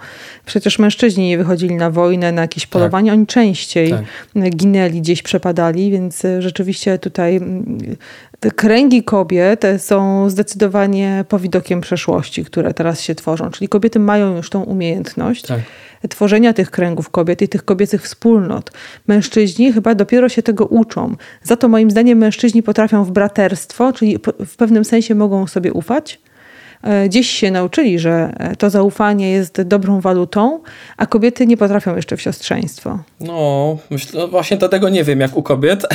[0.46, 2.70] przecież mężczyźni nie wychodzili na wojnę, na jakieś tak.
[2.70, 3.18] polowanie, tak.
[3.18, 4.56] oni częściej tak.
[4.56, 7.78] ginęli, gdzieś przepadali, więc rzeczywiście tutaj mm,
[8.40, 13.50] te kręgi kobiet są zdecydowanie powidokiem przeszłości, które teraz się tworzą.
[13.50, 15.46] Czyli kobiety mają już tą umiejętność.
[15.46, 15.60] Tak
[16.08, 18.70] tworzenia tych kręgów kobiet i tych kobiecych wspólnot.
[19.06, 21.16] Mężczyźni chyba dopiero się tego uczą.
[21.42, 26.20] Za to moim zdaniem mężczyźni potrafią w braterstwo, czyli w pewnym sensie mogą sobie ufać,
[27.06, 30.60] gdzieś się nauczyli, że e, to zaufanie jest dobrą walutą,
[30.96, 32.98] a kobiety nie potrafią jeszcze w siostrzeństwo.
[33.20, 35.86] No, myślę, no właśnie dlatego nie wiem jak u kobiet.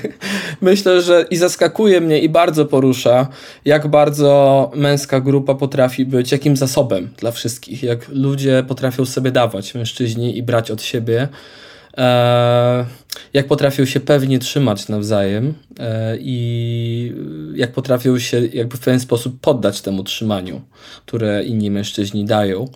[0.60, 3.28] myślę, że i zaskakuje mnie i bardzo porusza,
[3.64, 9.74] jak bardzo męska grupa potrafi być jakim zasobem dla wszystkich, jak ludzie potrafią sobie dawać,
[9.74, 11.28] mężczyźni i brać od siebie.
[11.96, 12.86] E,
[13.34, 17.12] jak potrafią się pewnie trzymać nawzajem e, i
[17.54, 20.60] jak potrafią się jakby w pewien sposób poddać temu trzymaniu,
[21.06, 22.68] które inni mężczyźni dają.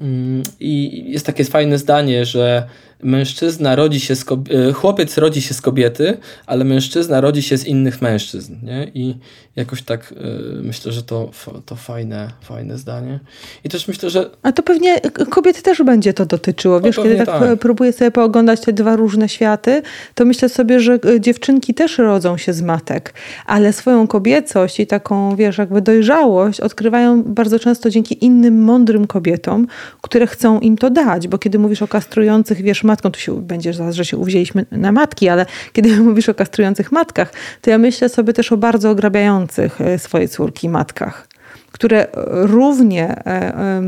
[0.00, 2.68] Mm, I jest takie fajne zdanie, że
[3.02, 7.66] mężczyzna rodzi się z e, chłopiec rodzi się z kobiety, ale mężczyzna rodzi się z
[7.66, 8.56] innych mężczyzn.
[8.62, 8.90] Nie?
[8.94, 9.14] I
[9.56, 11.30] jakoś tak y, myślę, że to,
[11.66, 13.20] to fajne, fajne zdanie.
[13.64, 14.30] I też myślę, że.
[14.42, 16.74] A to pewnie kobiety też będzie to dotyczyło.
[16.80, 19.82] No Wiesz, kiedy tak, tak próbuję sobie pooglądać te dwa różne światy,
[20.14, 23.14] to myślę sobie, że e, dziewczynki też rodzą się z matek,
[23.46, 29.66] ale swoją kobiecość i taką, wiesz, jakby dojrzałość odkrywają bardzo często dzięki innym mądrym kobietom,
[30.00, 31.28] które chcą im to dać.
[31.28, 34.92] Bo kiedy mówisz o kastrujących, wiesz, matką, tu się będziesz zaraz, że się uwzięliśmy na
[34.92, 39.41] matki, ale kiedy mówisz o kastrujących matkach, to ja myślę sobie też o bardzo ograbiających
[39.80, 41.28] e, swoje córki matkach,
[41.72, 43.82] które równie e,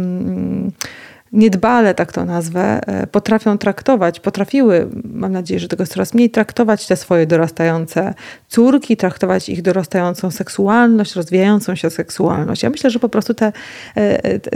[1.32, 6.30] niedbale, tak to nazwę, e, potrafią traktować, potrafiły, mam nadzieję, że tego jest coraz mniej,
[6.30, 8.14] traktować te swoje dorastające
[8.48, 12.62] córki, traktować ich dorastającą seksualność, rozwijającą się seksualność.
[12.62, 13.52] Ja myślę, że po prostu te,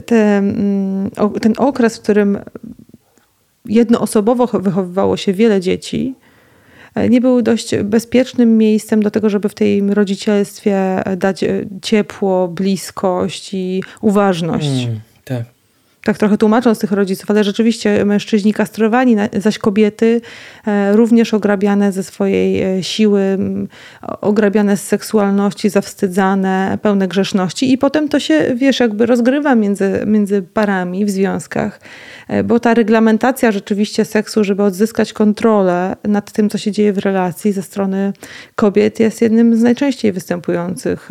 [0.07, 2.39] te, mm, ten okres, w którym
[3.65, 6.15] jednoosobowo wychowywało się wiele dzieci,
[7.11, 13.55] nie był dość bezpiecznym miejscem do tego, żeby w tej rodzicielstwie dać e, ciepło, bliskość
[13.55, 14.85] i uważność.
[14.85, 15.01] Mm,
[16.09, 20.21] tak trochę tłumacząc tych rodziców, ale rzeczywiście mężczyźni kastrowani, zaś kobiety
[20.67, 23.39] e, również ograbiane ze swojej e, siły,
[24.21, 27.73] ograbiane z seksualności, zawstydzane, pełne grzeszności.
[27.73, 31.81] I potem to się, wiesz, jakby rozgrywa między, między parami w związkach,
[32.29, 36.99] e, bo ta reglamentacja rzeczywiście seksu, żeby odzyskać kontrolę nad tym, co się dzieje w
[36.99, 38.13] relacji ze strony
[38.55, 41.11] kobiet jest jednym z najczęściej występujących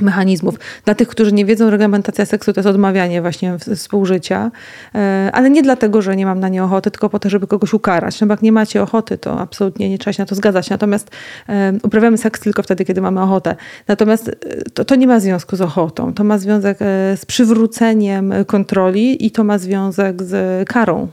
[0.00, 0.54] mechanizmów.
[0.84, 4.50] Dla tych, którzy nie wiedzą, reglamentacja seksu to jest odmawianie właśnie współżycia,
[4.94, 7.74] e, ale nie dlatego, że nie mam na nie ochoty, tylko po to, żeby kogoś
[7.74, 8.20] ukarać.
[8.20, 10.70] No bo jak nie macie ochoty, to absolutnie nie trzeba się na to zgadzać.
[10.70, 11.10] Natomiast
[11.48, 13.56] e, uprawiamy seks tylko wtedy, kiedy mamy ochotę.
[13.88, 14.32] Natomiast e,
[14.74, 16.14] to, to nie ma związku z ochotą.
[16.14, 16.78] To ma związek
[17.16, 21.08] z przywróceniem kontroli i to ma związek z karą.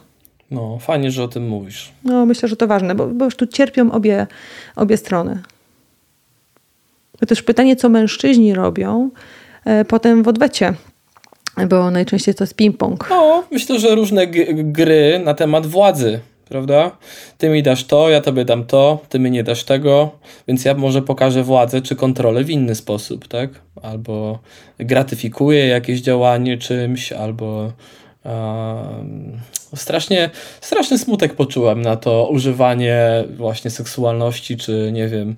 [0.52, 1.92] No, fajnie, że o tym mówisz.
[2.04, 4.28] No, myślę, że to ważne, bo, bo już tu cierpią obie,
[4.76, 5.40] obie strony.
[7.20, 9.10] To też pytanie, co mężczyźni robią
[9.66, 10.74] e, potem w odwecie.
[11.70, 13.10] Bo najczęściej to jest ping-pong.
[13.10, 16.98] No, myślę, że różne gry na temat władzy prawda?
[17.38, 20.12] Ty mi dasz to, ja tobie dam to, ty mi nie dasz tego,
[20.48, 23.50] więc ja może pokażę władzę czy kontrolę w inny sposób, tak?
[23.82, 24.40] Albo
[24.78, 27.72] gratyfikuję jakieś działanie czymś, albo
[29.76, 30.30] strasznie,
[30.62, 35.36] straszny smutek poczułem na to używanie właśnie seksualności, czy nie wiem,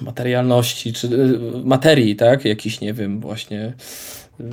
[0.00, 2.44] materialności, czy y, materii, tak?
[2.44, 3.72] Jakiś, nie wiem, właśnie
[4.40, 4.44] y,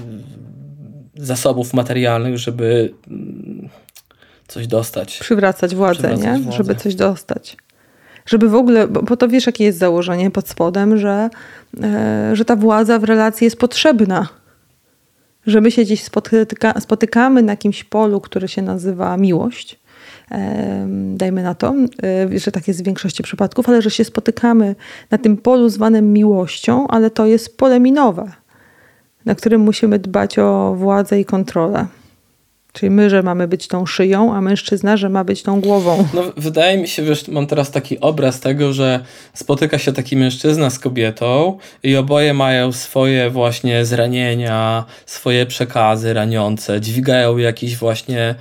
[1.15, 3.69] zasobów materialnych, żeby mm,
[4.47, 5.19] coś dostać.
[5.19, 6.43] Przywracać władzę, Przywracać nie?
[6.43, 6.57] Władzę.
[6.57, 7.57] Żeby coś dostać.
[8.25, 11.29] Żeby w ogóle, bo, bo to wiesz, jakie jest założenie pod spodem, że,
[11.83, 14.27] e, że ta władza w relacji jest potrzebna.
[15.45, 19.79] Że my się gdzieś spotyka, spotykamy na jakimś polu, które się nazywa miłość.
[21.13, 24.75] Dajmy na to, e, że tak jest w większości przypadków, ale że się spotykamy
[25.11, 28.31] na tym polu zwanym miłością, ale to jest pole minowe,
[29.25, 31.85] na którym musimy dbać o władzę i kontrolę.
[32.75, 36.07] Czyli my, że mamy być tą szyją, a mężczyzna, że ma być tą głową.
[36.13, 38.99] No, wydaje mi się, wiesz, mam teraz taki obraz tego, że
[39.33, 46.81] spotyka się taki mężczyzna z kobietą i oboje mają swoje właśnie zranienia, swoje przekazy raniące,
[46.81, 48.35] dźwigają jakiś właśnie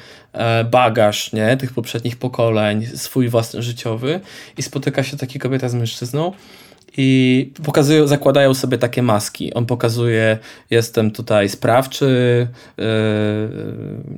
[0.71, 4.21] bagaż, nie, tych poprzednich pokoleń, swój własny życiowy
[4.59, 6.33] i spotyka się taki kobieta z mężczyzną
[6.97, 9.55] i pokazują, zakładają sobie takie maski.
[9.55, 10.39] On pokazuje,
[10.71, 12.47] jestem tutaj sprawczy,
[12.79, 12.85] yy,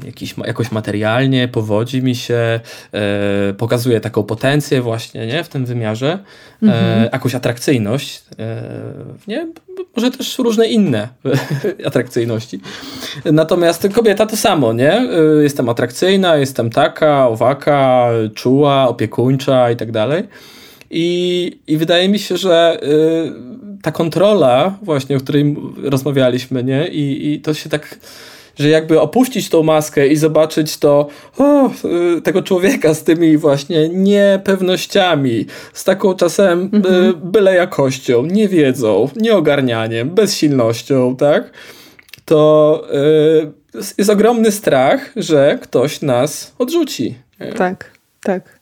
[0.06, 2.60] jakiś, jakoś materialnie, powodzi mi się,
[2.92, 3.00] yy,
[3.54, 6.18] pokazuje taką potencję właśnie nie, w tym wymiarze,
[6.62, 6.68] yy,
[7.12, 8.24] jakąś atrakcyjność,
[9.26, 9.46] nie?
[9.96, 11.08] może też różne inne
[11.86, 12.60] atrakcyjności.
[13.24, 15.08] Natomiast kobieta to samo, nie?
[15.42, 20.24] Jestem atrakcyjna, jestem taka, owaka, czuła, opiekuńcza i tak dalej.
[20.90, 26.88] I, I wydaje mi się, że y, ta kontrola, właśnie o której rozmawialiśmy, nie?
[26.88, 27.98] I, I to się tak
[28.58, 31.70] że jakby opuścić tą maskę i zobaczyć to, o,
[32.16, 37.14] y, tego człowieka z tymi właśnie niepewnościami, z taką czasem mhm.
[37.24, 41.50] byle jakością, niewiedzą, nieogarnianiem, bezsilnością, tak?
[42.24, 42.82] To
[43.74, 47.14] y, jest ogromny strach, że ktoś nas odrzuci.
[47.56, 47.90] Tak,
[48.22, 48.55] tak.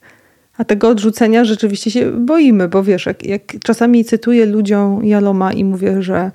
[0.57, 5.63] A tego odrzucenia rzeczywiście się boimy, bo wiesz, jak, jak czasami cytuję ludziom Jaloma i
[5.63, 6.31] mówię, że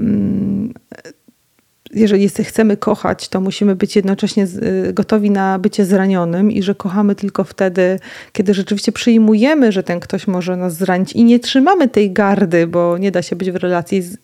[0.00, 0.74] mm,
[1.92, 7.14] jeżeli chcemy kochać, to musimy być jednocześnie z, gotowi na bycie zranionym i że kochamy
[7.14, 7.98] tylko wtedy,
[8.32, 12.98] kiedy rzeczywiście przyjmujemy, że ten ktoś może nas zranić i nie trzymamy tej gardy, bo
[12.98, 14.18] nie da się być w relacji z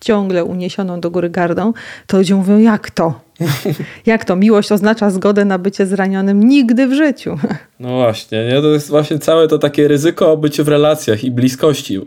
[0.00, 1.72] ciągle uniesioną do góry gardą,
[2.06, 3.23] to ludzie mówią, jak to?
[4.06, 4.36] Jak to?
[4.36, 7.38] Miłość oznacza zgodę na bycie zranionym nigdy w życiu.
[7.80, 8.62] No właśnie, nie?
[8.62, 12.00] to jest właśnie całe to takie ryzyko bycia w relacjach i bliskości,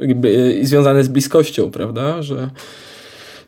[0.62, 2.22] i związane z bliskością, prawda?
[2.22, 2.50] Że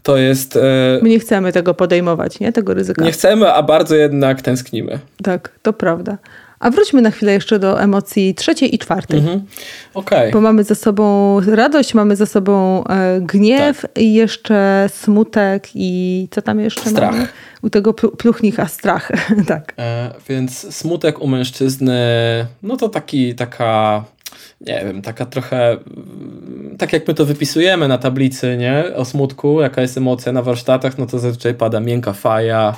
[0.04, 0.56] to jest...
[0.56, 1.00] E...
[1.02, 2.52] My nie chcemy tego podejmować, nie?
[2.52, 3.06] Tego ryzyka.
[3.06, 5.00] Nie chcemy, a bardzo jednak tęsknimy.
[5.24, 6.18] Tak, to prawda.
[6.60, 9.20] A wróćmy na chwilę jeszcze do emocji trzeciej i czwartej.
[9.20, 9.42] Mhm.
[9.94, 10.32] Okay.
[10.32, 13.98] Bo mamy ze sobą radość, mamy ze sobą e, gniew tak.
[13.98, 17.12] i jeszcze smutek i co tam jeszcze strach.
[17.12, 17.28] mamy?
[17.62, 19.12] U tego pluchnika strach,
[19.48, 19.74] tak.
[19.78, 21.98] E, więc smutek u mężczyzny,
[22.64, 24.04] no to taki, taka
[24.62, 25.78] nie wiem, taka trochę,
[26.78, 30.98] tak jak my to wypisujemy na tablicy, nie, o smutku, jaka jest emocja na warsztatach,
[30.98, 32.76] no to zazwyczaj pada miękka faja,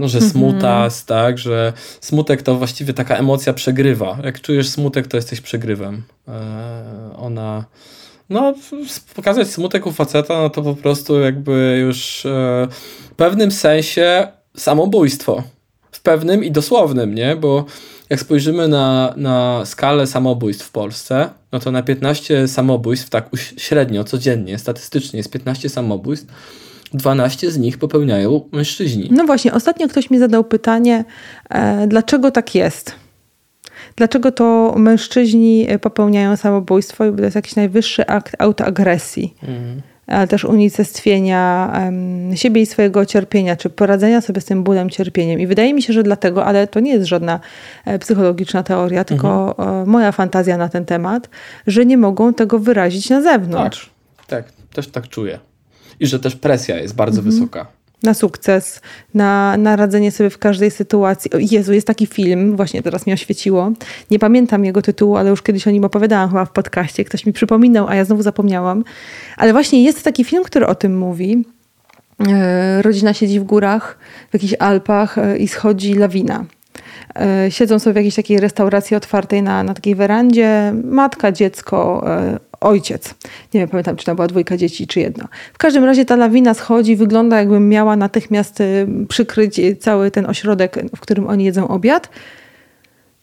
[0.00, 0.32] no, że mhm.
[0.32, 4.18] smutas, tak, że smutek to właściwie taka emocja przegrywa.
[4.24, 6.02] Jak czujesz smutek, to jesteś przegrywem.
[6.28, 7.64] E, ona,
[8.30, 8.54] no,
[9.14, 12.68] pokazać smutek u faceta, no to po prostu jakby już e,
[13.10, 15.42] w pewnym sensie samobójstwo.
[15.92, 17.36] W pewnym i dosłownym, nie?
[17.36, 17.64] Bo
[18.10, 24.04] jak spojrzymy na, na skalę samobójstw w Polsce, no to na 15 samobójstw, tak średnio,
[24.04, 26.32] codziennie, statystycznie jest 15 samobójstw,
[26.94, 29.08] 12 z nich popełniają mężczyźni.
[29.12, 31.04] No właśnie, ostatnio ktoś mi zadał pytanie,
[31.50, 32.94] e, dlaczego tak jest?
[33.96, 37.10] Dlaczego to mężczyźni popełniają samobójstwo?
[37.10, 39.34] Bo to jest jakiś najwyższy akt autoagresji.
[39.42, 44.90] Mhm ale też unicestwienia um, siebie i swojego cierpienia, czy poradzenia sobie z tym bólem,
[44.90, 45.40] cierpieniem.
[45.40, 47.40] I wydaje mi się, że dlatego, ale to nie jest żadna
[47.84, 49.82] e, psychologiczna teoria, tylko mhm.
[49.82, 51.28] e, moja fantazja na ten temat,
[51.66, 53.90] że nie mogą tego wyrazić na zewnątrz.
[54.26, 55.38] Tak, tak też tak czuję
[56.00, 57.34] i że też presja jest bardzo mhm.
[57.34, 57.66] wysoka.
[58.02, 58.80] Na sukces,
[59.14, 61.30] na, na radzenie sobie w każdej sytuacji.
[61.30, 63.72] O Jezu, jest taki film, właśnie teraz mi oświeciło.
[64.10, 67.04] Nie pamiętam jego tytułu, ale już kiedyś o nim opowiadałam chyba w podcaście.
[67.04, 68.84] Ktoś mi przypominał, a ja znowu zapomniałam.
[69.36, 71.44] Ale właśnie jest taki film, który o tym mówi.
[72.28, 73.98] E, rodzina siedzi w górach,
[74.30, 76.44] w jakichś Alpach e, i schodzi lawina.
[77.20, 80.74] E, siedzą sobie w jakiejś takiej restauracji otwartej na, na takiej werandzie.
[80.84, 82.04] Matka, dziecko,
[82.60, 83.14] ojciec.
[83.54, 85.24] Nie wiem, pamiętam, czy to była dwójka dzieci, czy jedno.
[85.52, 90.76] W każdym razie ta lawina schodzi, wygląda jakbym miała natychmiast y, przykryć cały ten ośrodek,
[90.96, 92.08] w którym oni jedzą obiad.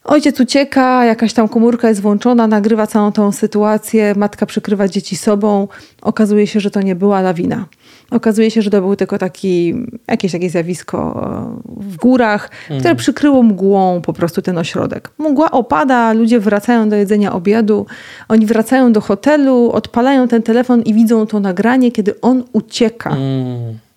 [0.04, 5.68] Ojciec ucieka, jakaś tam komórka jest włączona, nagrywa całą tą sytuację, matka przykrywa dzieci sobą.
[6.02, 7.66] Okazuje się, że to nie była lawina.
[8.12, 9.74] Okazuje się, że to był tylko taki,
[10.08, 12.80] jakieś takie zjawisko e, w górach, mhm.
[12.80, 15.12] które przykryło mgłą po prostu ten ośrodek.
[15.18, 17.86] Mgła opada, ludzie wracają do jedzenia obiadu,
[18.30, 23.10] oni wracają do hotelu, odpalają ten telefon i widzą to nagranie, kiedy on ucieka.
[23.10, 23.91] Mhm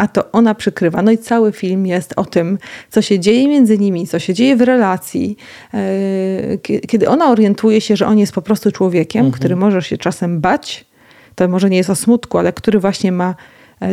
[0.00, 1.02] a to ona przykrywa.
[1.02, 2.58] No i cały film jest o tym,
[2.90, 5.36] co się dzieje między nimi, co się dzieje w relacji,
[5.74, 5.78] e,
[6.88, 9.38] kiedy ona orientuje się, że on jest po prostu człowiekiem, mhm.
[9.38, 10.84] który może się czasem bać.
[11.34, 13.34] To może nie jest o smutku, ale który właśnie ma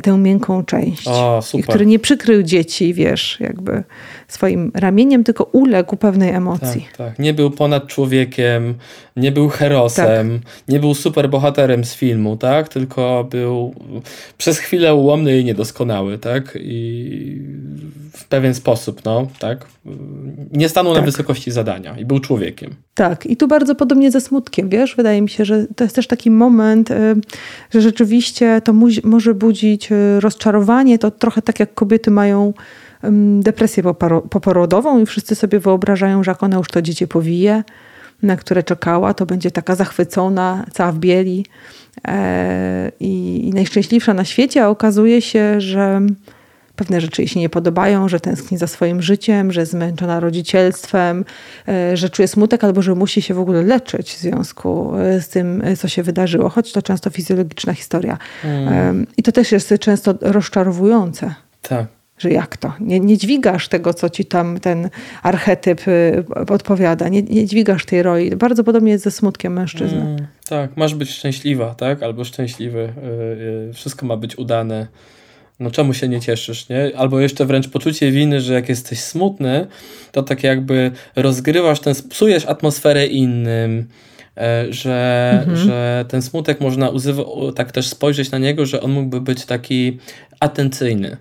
[0.04, 1.08] tę miękką część.
[1.08, 3.84] O, I który nie przykrył dzieci, wiesz, jakby
[4.28, 6.88] swoim ramieniem, tylko uległ pewnej emocji.
[6.98, 7.20] Tak, tak.
[7.20, 8.76] Nie był ponad człowiekiem,
[9.16, 10.52] nie był herosem, tak.
[10.68, 12.70] nie był superbohaterem z filmu, tak?
[12.70, 13.76] Tylko był
[14.38, 16.58] przez chwilę ułomny i niedoskonały, tak?
[16.62, 17.42] I
[18.18, 19.66] w pewien sposób, no, tak?
[20.54, 21.02] Nie stanął tak.
[21.02, 22.76] na wysokości zadania i był człowiekiem.
[22.94, 24.96] Tak, i tu bardzo podobnie ze smutkiem, wiesz?
[24.96, 26.96] Wydaje mi się, że to jest też taki moment, y,
[27.74, 31.00] że rzeczywiście to może budzić y, rozczarowanie.
[31.00, 32.54] To trochę tak jak kobiety mają
[33.40, 33.84] depresję
[34.30, 37.64] poporodową i wszyscy sobie wyobrażają, że jak ona już to dziecię powije,
[38.24, 41.46] na które czekała, to będzie taka zachwycona, cała w bieli
[42.08, 46.02] e, i najszczęśliwsza na świecie, a okazuje się, że
[46.78, 51.26] pewne rzeczy jej się nie podobają, że tęskni za swoim życiem, że jest zmęczona rodzicielstwem,
[51.68, 55.30] e, że czuje smutek albo że musi się w ogóle leczyć w związku e, z
[55.30, 58.18] tym, e, co się wydarzyło, choć to często fizjologiczna historia.
[58.44, 59.08] Mm.
[59.18, 61.34] I to też jest często rozczarowujące.
[61.62, 61.86] Tak.
[62.18, 62.74] Że jak to?
[62.80, 64.90] Nie, nie dźwigasz tego, co ci tam ten
[65.24, 65.82] archetyp
[66.50, 67.08] odpowiada.
[67.08, 68.36] Nie, nie dźwigasz tej roli.
[68.36, 70.02] Bardzo podobnie jest ze smutkiem mężczyzny.
[70.02, 72.04] Mm, tak, masz być szczęśliwa, tak?
[72.04, 72.94] Albo szczęśliwy.
[73.74, 74.88] Wszystko ma być udane
[75.60, 76.92] no czemu się nie cieszysz, nie?
[76.98, 79.68] Albo jeszcze wręcz poczucie winy, że jak jesteś smutny,
[80.12, 83.88] to tak jakby rozgrywasz ten, psujesz atmosferę innym,
[84.38, 85.58] e, że, mhm.
[85.58, 87.24] że ten smutek można uzywa,
[87.56, 89.98] tak też spojrzeć na niego, że on mógłby być taki
[90.40, 91.18] atencyjny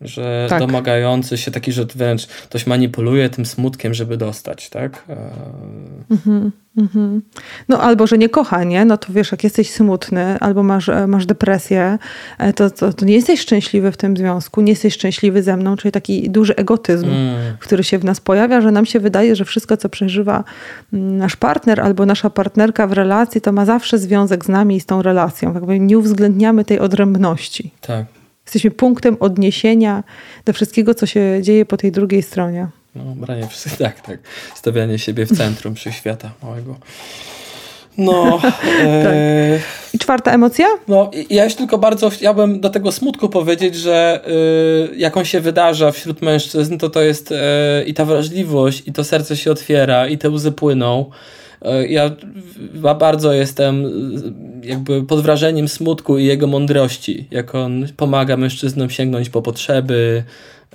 [0.00, 0.60] że tak.
[0.60, 5.04] domagający się taki, że wręcz ktoś manipuluje tym smutkiem, żeby dostać, tak?
[6.10, 7.22] Mhm, mhm.
[7.68, 8.84] No albo, że nie kocha, nie?
[8.84, 11.98] No to wiesz, jak jesteś smutny albo masz, e, masz depresję,
[12.38, 15.76] e, to, to, to, nie jesteś szczęśliwy w tym związku, nie jesteś szczęśliwy ze mną,
[15.76, 17.56] czyli taki duży egotyzm, mm.
[17.60, 20.44] który się w nas pojawia, że nam się wydaje, że wszystko, co przeżywa
[20.92, 24.80] mm, nasz partner albo nasza partnerka w relacji, to ma zawsze związek z nami i
[24.80, 25.54] z tą relacją.
[25.54, 27.70] Jakby nie uwzględniamy tej odrębności.
[27.80, 28.19] Tak.
[28.50, 30.04] Jesteśmy punktem odniesienia
[30.44, 32.68] do wszystkiego, co się dzieje po tej drugiej stronie.
[32.94, 33.48] No, branie,
[33.78, 34.18] tak, tak.
[34.54, 36.76] Stawianie siebie w centrum świata małego.
[37.98, 38.40] No.
[38.82, 39.04] E...
[39.04, 39.14] tak.
[39.94, 40.66] I czwarta emocja?
[40.88, 44.20] No, ja już tylko bardzo chciałbym do tego smutku powiedzieć, że
[44.92, 47.36] y, jak on się wydarza wśród mężczyzn, to to jest y,
[47.86, 51.10] i ta wrażliwość, i to serce się otwiera, i te łzy płyną.
[51.62, 52.10] E, ja
[52.98, 53.84] bardzo jestem
[54.64, 60.24] jakby pod wrażeniem smutku i jego mądrości, jak on pomaga mężczyznom sięgnąć po potrzeby.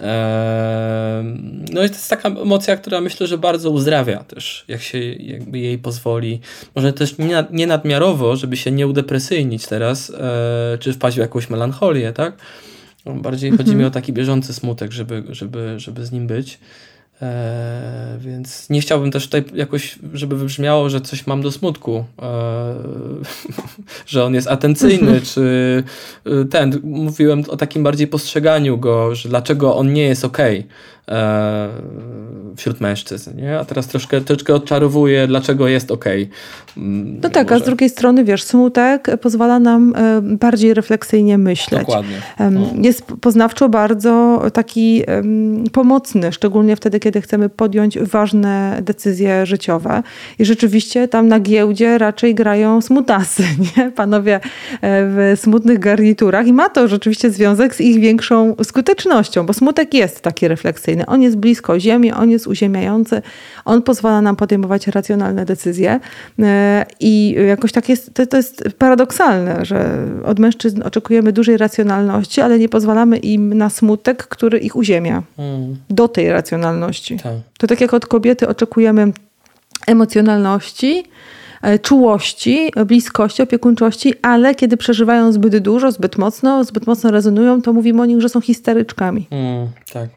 [0.01, 1.23] E,
[1.71, 5.59] no i to jest taka emocja, która myślę, że bardzo uzdrawia też, jak się jakby
[5.59, 6.39] jej pozwoli.
[6.75, 7.15] Może też
[7.51, 12.37] nie nadmiarowo, żeby się nie udepresyjnić teraz, e, czy wpaść w jakąś melancholię, tak?
[13.05, 13.87] Bardziej chodzi mi mhm.
[13.87, 16.59] o taki bieżący smutek, żeby, żeby, żeby z nim być.
[17.21, 22.75] E, więc nie chciałbym też tutaj jakoś, żeby wybrzmiało, że coś mam do smutku, e,
[24.07, 25.83] że on jest atencyjny, czy
[26.25, 26.79] e, ten.
[26.83, 30.39] Mówiłem o takim bardziej postrzeganiu go, że dlaczego on nie jest ok.
[30.39, 30.63] E,
[32.55, 33.59] wśród mężczyzn, nie?
[33.59, 36.05] A teraz troszkę, troszkę odczarowuje, dlaczego jest ok.
[36.77, 37.55] Mm, no tak, może.
[37.55, 41.79] a z drugiej strony, wiesz, smutek pozwala nam e, bardziej refleksyjnie myśleć.
[41.79, 42.21] Dokładnie.
[42.51, 42.61] No.
[42.81, 45.03] Jest poznawczo bardzo taki
[45.71, 50.03] pomocny, szczególnie wtedy, kiedy chcemy podjąć ważne decyzje życiowe.
[50.39, 53.43] I rzeczywiście tam na giełdzie raczej grają smutasy,
[53.77, 53.91] nie?
[53.91, 54.39] Panowie e,
[54.81, 60.21] w smutnych garniturach i ma to rzeczywiście związek z ich większą skutecznością, bo smutek jest
[60.21, 63.21] taki refleksyjny on jest blisko ziemi, on jest uziemiający,
[63.65, 65.99] on pozwala nam podejmować racjonalne decyzje
[66.39, 72.41] e, i jakoś tak jest, to, to jest paradoksalne, że od mężczyzn oczekujemy dużej racjonalności,
[72.41, 75.23] ale nie pozwalamy im na smutek, który ich uziemia.
[75.37, 75.77] Hmm.
[75.89, 77.17] Do tej racjonalności.
[77.17, 77.33] Tak.
[77.57, 79.11] To tak jak od kobiety oczekujemy
[79.87, 81.03] emocjonalności,
[81.61, 87.73] e, czułości, bliskości, opiekuńczości, ale kiedy przeżywają zbyt dużo, zbyt mocno, zbyt mocno rezonują, to
[87.73, 89.27] mówimy o nich, że są histeryczkami.
[89.31, 90.09] Mm, tak.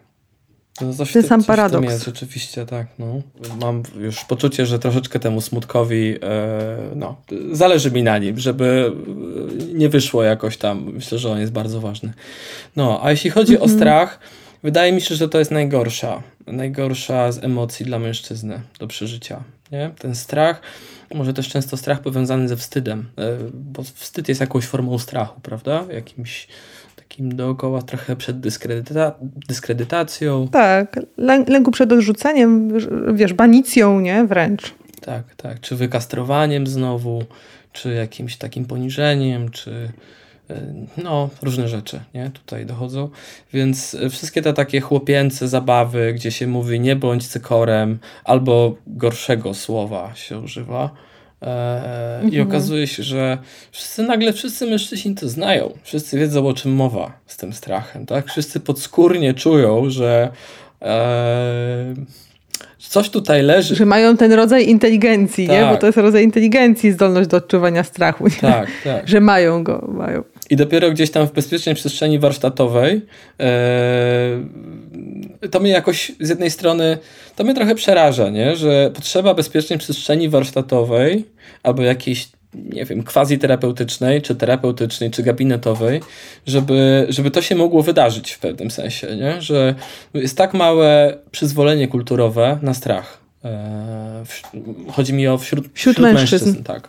[0.81, 1.87] No coś, Ten sam coś paradoks.
[1.87, 2.87] jest rzeczywiście, tak.
[2.99, 3.23] No.
[3.61, 7.17] Mam już poczucie, że troszeczkę temu smutkowi, e, no,
[7.53, 8.93] zależy mi na nim, żeby
[9.75, 10.93] nie wyszło jakoś tam.
[10.93, 12.13] Myślę, że on jest bardzo ważny.
[12.77, 13.65] No, a jeśli chodzi mm -hmm.
[13.65, 13.81] o mhm.
[13.81, 14.19] strach,
[14.63, 19.43] wydaje mi się, że to jest najgorsza, najgorsza z emocji dla mężczyzny do przeżycia.
[19.73, 19.91] Nie?
[19.99, 20.61] Ten strach,
[21.15, 25.85] może też często strach powiązany ze wstydem, e, bo wstyd jest jakąś formą strachu, prawda?
[25.93, 26.49] Jakimś
[27.09, 29.15] takim dookoła trochę przed dyskredyta
[29.49, 30.49] dyskredytacją.
[30.49, 31.01] Tak,
[31.49, 32.73] lęku przed odrzuceniem,
[33.15, 34.25] wiesz, banicją, nie?
[34.25, 34.75] Wręcz.
[35.01, 35.61] Tak, tak.
[35.61, 37.25] Czy wykastrowaniem znowu,
[37.73, 39.93] czy jakimś takim poniżeniem, czy
[40.51, 40.61] e,
[41.05, 42.31] no, różne rzeczy, nie?
[42.31, 43.09] Tutaj dochodzą.
[43.53, 50.15] Więc wszystkie te takie chłopięce zabawy, gdzie się mówi nie bądź cykorem, albo gorszego słowa
[50.15, 51.08] się używa, E,
[52.23, 52.49] I mhm.
[52.49, 53.39] okazuje się, że
[53.73, 55.73] wszyscy nagle, wszyscy mężczyźni to znają.
[55.83, 58.31] Wszyscy wiedzą, o czym mowa z tym strachem, tak?
[58.31, 60.29] Wszyscy podskórnie czują, że
[60.83, 61.95] e,
[62.79, 63.75] coś tutaj leży.
[63.77, 65.57] Że mają ten rodzaj inteligencji, tak.
[65.57, 65.63] nie?
[65.63, 65.81] Bo tak.
[65.81, 68.25] to jest rodzaj inteligencji, zdolność do odczuwania strachu.
[68.25, 68.31] Nie?
[68.41, 69.09] Tak, tak.
[69.09, 70.23] Że mają go, mają.
[70.51, 73.03] I dopiero gdzieś tam w bezpiecznej przestrzeni warsztatowej
[73.41, 74.45] e,
[75.51, 76.99] to mnie jakoś z jednej strony,
[77.37, 78.57] to mnie trochę przeraża, nie?
[78.57, 81.25] że potrzeba bezpiecznej przestrzeni warsztatowej
[81.63, 86.01] albo jakiejś nie wiem, quasi-terapeutycznej, czy terapeutycznej, czy gabinetowej,
[86.47, 89.43] żeby, żeby to się mogło wydarzyć w pewnym sensie, nie?
[89.43, 89.75] że
[90.15, 93.19] jest tak małe przyzwolenie kulturowe na strach.
[93.45, 94.25] E,
[94.93, 96.45] chodzi mi o wśród, wśród, wśród mężczyzn.
[96.45, 96.89] mężczyzn tak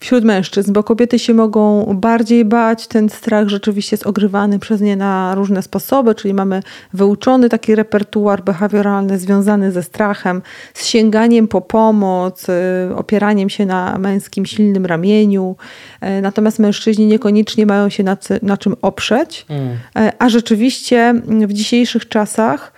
[0.00, 2.86] wśród mężczyzn, bo kobiety się mogą bardziej bać.
[2.86, 8.44] Ten strach rzeczywiście jest ogrywany przez nie na różne sposoby, czyli mamy wyuczony taki repertuar
[8.44, 10.42] behawioralny związany ze strachem,
[10.74, 12.52] z sięganiem po pomoc, y,
[12.96, 15.56] opieraniem się na męskim silnym ramieniu.
[16.00, 19.76] E, natomiast mężczyźni niekoniecznie mają się na, na czym oprzeć, mm.
[19.96, 22.72] E, a rzeczywiście w dzisiejszych czasach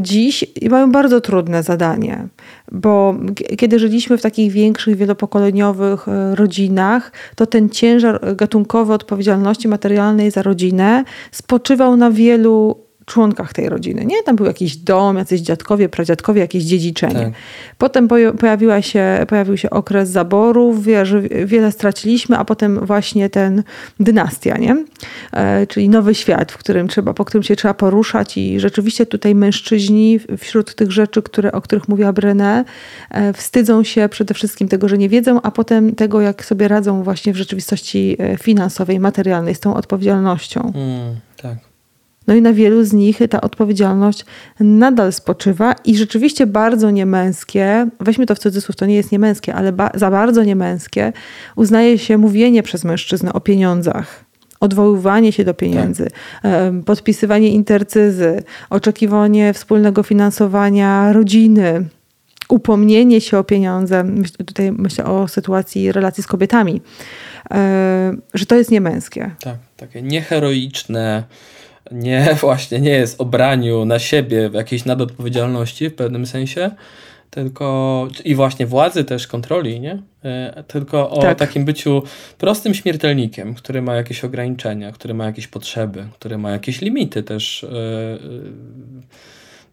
[0.00, 2.28] dziś mają bardzo trudne zadanie,
[2.72, 3.14] bo
[3.58, 10.42] kiedy żyliśmy w takich większych, wielopokoleniowych e, rodzinach, to ten ciężar gatunkowy odpowiedzialności materialnej za
[10.42, 14.04] rodzinę spoczywał na wielu członkach tej rodziny.
[14.04, 17.14] Nie, tam był jakiś dom, jacyś dziadkowie, pradziadkowie, jakieś dziedziczenie.
[17.14, 17.32] Tak.
[17.78, 23.62] Potem pojawiła się, pojawił się okres zaborów, wiesz, wiele straciliśmy, a potem właśnie ten
[24.00, 24.84] dynastia, nie?
[25.32, 29.34] E, czyli nowy świat, w którym trzeba, po którym się trzeba poruszać i rzeczywiście tutaj
[29.34, 32.64] mężczyźni wśród tych rzeczy, które, o których mówiła Brené,
[33.10, 37.02] e, wstydzą się przede wszystkim tego, że nie wiedzą, a potem tego, jak sobie radzą
[37.02, 40.72] właśnie w rzeczywistości e, finansowej, materialnej z tą odpowiedzialnością.
[40.74, 41.75] Mm, tak.
[42.26, 44.24] No i na wielu z nich ta odpowiedzialność
[44.60, 49.72] nadal spoczywa i rzeczywiście bardzo niemęskie, weźmy to w cudzysłów, to nie jest niemęskie, ale
[49.72, 51.12] ba za bardzo niemęskie
[51.56, 54.26] uznaje się mówienie przez mężczyznę o pieniądzach
[54.60, 56.08] odwoływanie się do pieniędzy,
[56.42, 56.52] tak.
[56.84, 61.88] podpisywanie intercyzy, oczekiwanie wspólnego finansowania rodziny,
[62.48, 64.04] upomnienie się o pieniądze.
[64.46, 66.80] Tutaj myślę o sytuacji relacji z kobietami,
[68.34, 69.30] że to jest niemęskie.
[69.40, 71.24] Tak, takie nieheroiczne
[71.90, 76.70] nie właśnie nie jest obraniu na siebie jakiejś nadodpowiedzialności w pewnym sensie,
[77.30, 80.02] tylko i właśnie władzy też kontroli, nie?
[80.24, 81.38] E, tylko o tak.
[81.38, 82.02] takim byciu
[82.38, 87.66] prostym śmiertelnikiem, który ma jakieś ograniczenia, który ma jakieś potrzeby, który ma jakieś limity też.
[87.72, 88.18] Yy,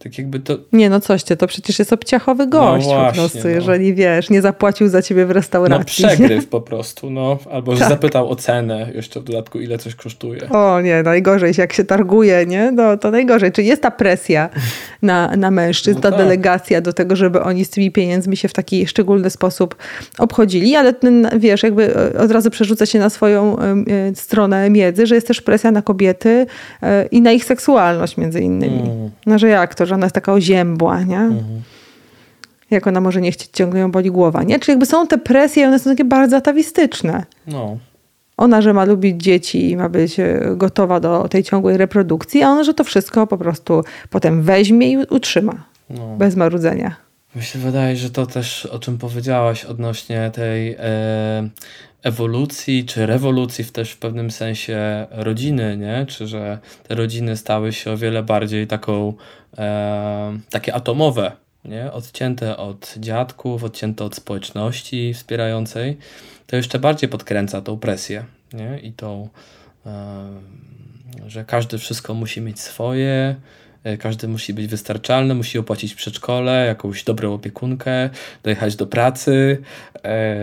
[0.04, 0.58] tak jakby to...
[0.72, 3.49] Nie no coś ty, to przecież jest obciachowy gość no właśnie, po prostu, no.
[3.49, 6.06] jeżeli wiesz, nie zapłacił za ciebie w restauracji.
[6.06, 7.38] No przegryw po prostu, no.
[7.51, 7.89] Albo tak.
[7.89, 10.49] zapytał o cenę jeszcze w dodatku, ile coś kosztuje.
[10.49, 12.72] O nie, najgorzej jak się targuje, nie?
[12.72, 13.51] No to najgorzej.
[13.51, 14.49] Czy jest ta presja
[15.01, 16.20] na, na mężczyzn, no ta tak.
[16.20, 19.76] delegacja do tego, żeby oni z tymi pieniędzmi się w taki szczególny sposób
[20.18, 25.08] obchodzili, ale ten, wiesz, jakby e, od razu przerzuca się na swoją y, stronę miedzy,
[25.08, 28.80] że jest też presja na kobiety y, i na ich seksualność między innymi.
[28.80, 29.12] Mm.
[29.26, 31.20] No, że jak to, że ona jest taka oziębła, nie?
[31.20, 31.62] Mhm.
[32.72, 34.60] Jak ona może nie chcieć, ciągle ją boli głowa, nie?
[34.60, 37.26] Czyli jakby są te presje, one są takie bardzo atawistyczne.
[37.48, 37.78] No.
[38.38, 42.50] Ona, że ma lubić dzieci i ma być e, gotowa do tej ciągłej reprodukcji, a
[42.50, 45.54] on, że to wszystko po prostu potem weźmie i utrzyma.
[45.89, 46.16] No.
[46.18, 46.96] Bez marudzenia.
[47.36, 51.49] Mi się wydaje, że to też, o czym powiedziałaś odnośnie tej e,
[52.03, 56.05] ewolucji czy rewolucji w też w pewnym sensie rodziny, nie?
[56.05, 59.13] Czy że te rodziny stały się o wiele bardziej taką
[59.57, 61.31] e, takie atomowe,
[61.65, 61.91] nie?
[61.91, 65.97] Odcięte od dziadków, odcięte od społeczności wspierającej,
[66.47, 68.79] to jeszcze bardziej podkręca tą presję, nie?
[68.79, 69.29] I tą,
[69.86, 70.27] e,
[71.27, 73.36] że każdy wszystko musi mieć swoje,
[73.99, 78.09] każdy musi być wystarczalny, musi opłacić przedszkole, jakąś dobrą opiekunkę,
[78.43, 79.61] dojechać do pracy.
[80.03, 80.36] E,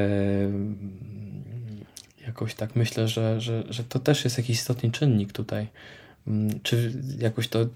[2.27, 5.67] jakoś tak myślę, że, że, że to też jest jakiś istotny czynnik tutaj.
[6.27, 7.67] Mm, czy jakoś to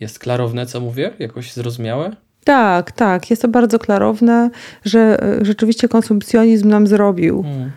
[0.00, 1.12] jest klarowne, co mówię?
[1.18, 2.16] Jakoś zrozumiałe?
[2.44, 3.30] Tak, tak.
[3.30, 4.50] Jest to bardzo klarowne,
[4.84, 7.42] że e, rzeczywiście konsumpcjonizm nam zrobił.
[7.42, 7.70] Hmm.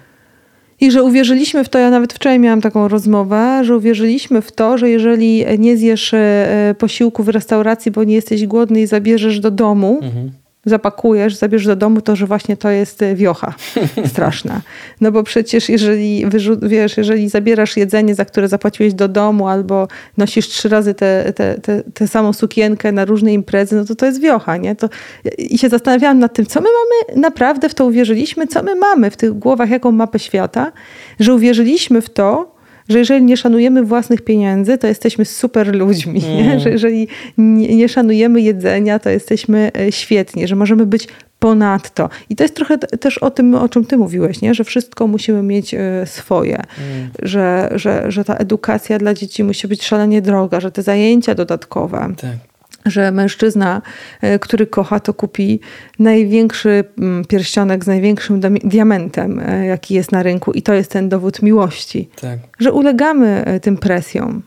[0.82, 4.78] I że uwierzyliśmy w to, ja nawet wczoraj miałam taką rozmowę, że uwierzyliśmy w to,
[4.78, 9.52] że jeżeli nie zjesz e, posiłku w restauracji, bo nie jesteś głodny i zabierzesz do
[9.52, 10.32] domu, mhm
[10.70, 13.54] zapakujesz, zabierzesz do domu, to że właśnie to jest e, wiocha
[14.12, 14.62] straszna.
[15.02, 16.26] No bo przecież jeżeli,
[16.62, 21.58] wiesz, jeżeli zabierasz jedzenie, za które zapłaciłeś do domu albo nosisz trzy razy tę te,
[21.62, 24.76] te, te, samą sukienkę na różne imprezy, no to to jest wiocha, nie?
[24.76, 24.90] To,
[25.38, 29.12] I się zastanawiałam nad tym, co my mamy, naprawdę w to uwierzyliśmy, co my mamy
[29.12, 30.72] w tych głowach, jaką mapę świata,
[31.20, 32.59] że uwierzyliśmy w to,
[32.90, 36.22] że jeżeli nie szanujemy własnych pieniędzy, to jesteśmy super ludźmi.
[36.26, 36.60] Mm.
[36.60, 41.08] Że jeżeli nie, nie szanujemy jedzenia, to jesteśmy e, świetni, że możemy być
[41.40, 42.10] ponadto.
[42.30, 44.54] I to jest trochę też o tym, o czym ty mówiłeś, nie?
[44.54, 47.10] że wszystko musimy mieć e, swoje, mm.
[47.22, 52.14] że, że, że ta edukacja dla dzieci musi być szalenie droga, że te zajęcia dodatkowe.
[52.22, 52.49] Tak
[52.86, 53.82] że mężczyzna,
[54.22, 55.60] e, który kocha, to kupi
[56.00, 61.10] największy mm, pierścionek z największym diamentem, e, jaki jest na rynku, i to jest ten
[61.10, 62.10] dowód miłości.
[62.22, 62.40] Tak.
[62.60, 64.42] Że ulegamy e, tym presjom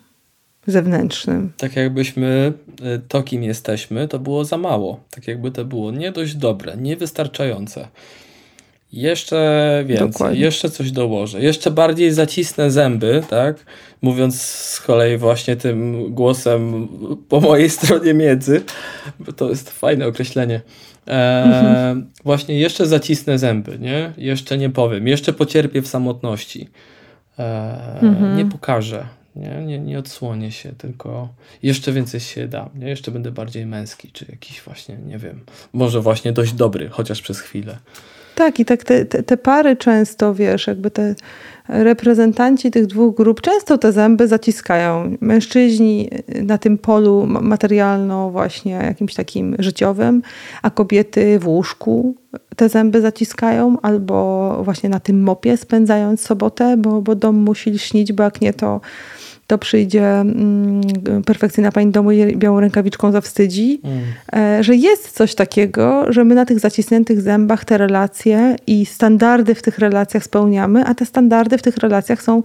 [0.66, 1.52] zewnętrznym.
[1.56, 2.52] Tak jakbyśmy
[3.08, 5.00] to, kim jesteśmy, to było za mało.
[5.10, 7.88] Tak jakby to było nie dość dobre, niewystarczające.
[8.93, 10.40] Jeszcze więcej, Dokładnie.
[10.40, 13.57] jeszcze coś dołożę, jeszcze bardziej zacisnę zęby, tak?
[14.03, 16.88] Mówiąc z kolei właśnie tym głosem
[17.28, 18.62] po mojej stronie miedzy,
[19.20, 20.61] bo to jest fajne określenie.
[21.09, 22.11] E, mhm.
[22.24, 24.12] Właśnie jeszcze zacisnę zęby, nie?
[24.16, 26.68] Jeszcze nie powiem, jeszcze pocierpię w samotności.
[27.38, 28.36] E, mhm.
[28.36, 29.62] Nie pokażę, nie?
[29.66, 31.28] Nie, nie odsłonię się, tylko
[31.62, 32.88] jeszcze więcej się dam, nie?
[32.88, 35.40] Jeszcze będę bardziej męski, czy jakiś właśnie, nie wiem,
[35.72, 37.78] może właśnie dość dobry, chociaż przez chwilę.
[38.34, 41.14] Tak, i tak te, te, te, pary często, wiesz, jakby te
[41.68, 45.16] reprezentanci tych dwóch grup często te zęby zaciskają.
[45.20, 46.10] Mężczyźni
[46.42, 50.22] na tym polu materialno właśnie jakimś takim życiowym,
[50.62, 52.14] a kobiety w łóżku
[52.56, 58.12] te zęby zaciskają albo właśnie na tym mopie spędzając sobotę, bo, bo dom musi śnić,
[58.12, 58.80] bo jak nie to
[59.53, 60.80] to przyjdzie mm,
[61.26, 64.64] perfekcyjna pani domu i białą rękawiczką zawstydzi, mm.
[64.64, 69.62] że jest coś takiego, że my na tych zacisniętych zębach te relacje i standardy w
[69.62, 72.42] tych relacjach spełniamy, a te standardy w tych relacjach są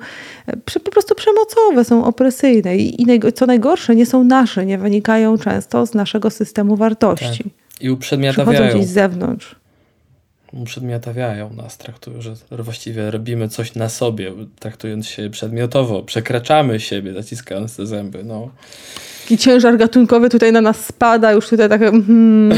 [0.47, 5.37] e, po prostu przemocowe, są opresyjne i, i co najgorsze, nie są nasze, nie wynikają
[5.37, 7.43] często z naszego systemu wartości.
[7.43, 7.81] Tak.
[7.81, 8.57] I uprzedmiotawiają.
[8.57, 9.55] Przychodzą gdzieś z zewnątrz
[10.61, 17.75] uprzedmiotawiają nas, traktują, że właściwie robimy coś na sobie, traktując się przedmiotowo, przekraczamy siebie, zaciskając
[17.75, 18.23] te zęby.
[18.23, 18.49] No
[19.27, 22.51] taki ciężar gatunkowy tutaj na nas spada, już tutaj tak mm,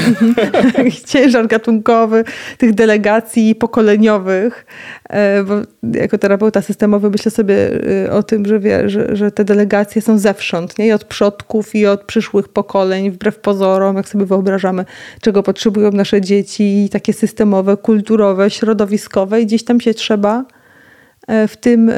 [1.11, 2.23] ciężar gatunkowy
[2.57, 4.65] tych delegacji pokoleniowych.
[5.09, 5.53] E, bo
[5.99, 7.55] jako terapeuta systemowy myślę sobie
[8.05, 10.87] e, o tym, że, wie, że, że te delegacje są zewsząd, nie?
[10.87, 14.85] I od przodków, i od przyszłych pokoleń, wbrew pozorom, jak sobie wyobrażamy,
[15.21, 20.45] czego potrzebują nasze dzieci, takie systemowe, kulturowe, środowiskowe i gdzieś tam się trzeba
[21.27, 21.91] e, w tym,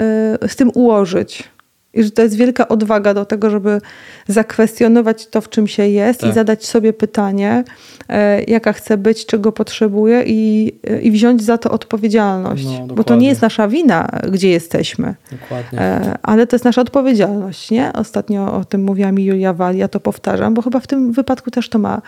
[0.48, 1.52] z tym ułożyć.
[1.94, 3.82] I że to jest wielka odwaga do tego, żeby
[4.28, 6.30] zakwestionować to, w czym się jest tak.
[6.30, 7.64] i zadać sobie pytanie,
[8.10, 12.66] e, jaka chce być, czego potrzebuje i, e, i wziąć za to odpowiedzialność.
[12.66, 15.16] No, Bo to nie jest nasza wina, gdzie jesteśmy.
[15.32, 15.80] Dokładnie.
[15.80, 17.94] E, ale to jest nasza odpowiedzialność, nie?
[17.94, 21.70] Ostatnio o tym mówiła mi Julia Walia, to powtarzam, bo chyba w tym wypadku też
[21.70, 22.02] to ma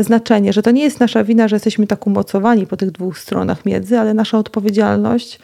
[0.00, 3.66] znaczenie, że to nie jest nasza wina, że jesteśmy tak umocowani po tych dwóch stronach
[3.66, 5.38] miedzy, ale nasza odpowiedzialność,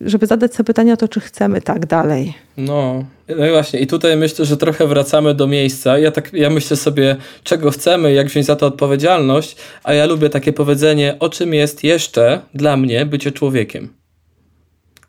[0.00, 2.34] żeby zadać sobie pytanie o to, czy chcemy tak dalej.
[2.64, 5.98] No, no i właśnie, i tutaj myślę, że trochę wracamy do miejsca.
[5.98, 10.30] Ja tak, ja myślę sobie, czego chcemy, jak wziąć za to odpowiedzialność, a ja lubię
[10.30, 13.88] takie powiedzenie, o czym jest jeszcze dla mnie bycie człowiekiem.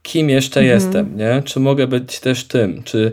[0.03, 0.79] Kim jeszcze mhm.
[0.79, 1.41] jestem, nie?
[1.45, 2.83] Czy mogę być też tym?
[2.83, 3.11] Czy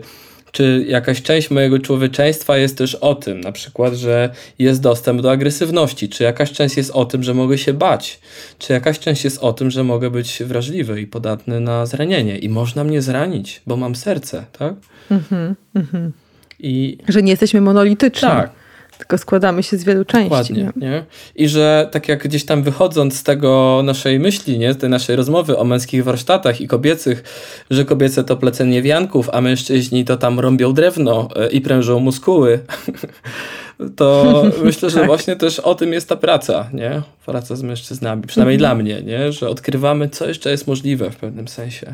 [0.53, 4.29] czy jakaś część mojego człowieczeństwa jest też o tym, na przykład, że
[4.59, 8.19] jest dostęp do agresywności, czy jakaś część jest o tym, że mogę się bać,
[8.59, 12.49] czy jakaś część jest o tym, że mogę być wrażliwy i podatny na zranienie i
[12.49, 14.73] można mnie zranić, bo mam serce, tak?
[15.11, 16.11] Mhm, mhm.
[16.59, 16.97] I...
[17.07, 18.29] Że nie jesteśmy monolityczni.
[18.29, 18.51] Tak,
[19.03, 20.29] tylko składamy się z wielu części.
[20.29, 20.89] Dokładnie, nie?
[20.89, 21.05] nie?
[21.35, 24.75] I że tak jak gdzieś tam wychodząc z tego naszej myśli, nie?
[24.75, 27.23] tej naszej rozmowy o męskich warsztatach i kobiecych,
[27.69, 32.59] że kobiece to plecenie wianków, a mężczyźni to tam rąbią drewno e, i prężą muskuły,
[33.97, 35.05] to myślę, że tak.
[35.05, 37.01] właśnie też o tym jest ta praca, nie?
[37.25, 38.77] Praca z mężczyznami, przynajmniej mhm.
[38.77, 39.31] dla mnie, nie?
[39.31, 41.93] Że odkrywamy, co jeszcze jest możliwe w pewnym sensie.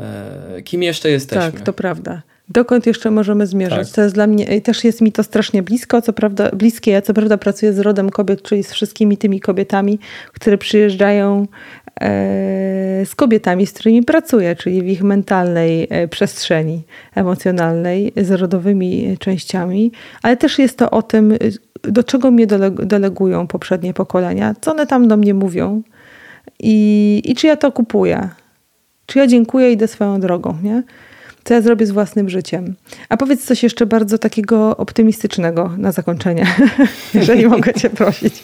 [0.00, 1.52] E, kim jeszcze jesteśmy.
[1.52, 3.88] Tak, to prawda dokąd jeszcze możemy zmierzać.
[3.88, 3.94] Tak.
[3.94, 6.90] To jest dla mnie, też jest mi to strasznie blisko, co prawda, bliskie.
[6.90, 9.98] Ja co prawda pracuję z rodem kobiet, czyli z wszystkimi tymi kobietami,
[10.32, 11.46] które przyjeżdżają
[12.00, 16.82] e, z kobietami, z którymi pracuję, czyli w ich mentalnej e, przestrzeni
[17.14, 19.92] emocjonalnej, z rodowymi częściami,
[20.22, 21.34] ale też jest to o tym,
[21.82, 22.46] do czego mnie
[22.82, 25.82] delegują poprzednie pokolenia, co one tam do mnie mówią
[26.60, 28.28] i, i czy ja to kupuję
[29.06, 30.82] Czy ja dziękuję i idę swoją drogą, nie?
[31.44, 32.74] Co ja zrobię z własnym życiem?
[33.08, 36.46] A powiedz coś jeszcze bardzo takiego optymistycznego na zakończenie,
[37.14, 38.34] jeżeli mogę cię prosić.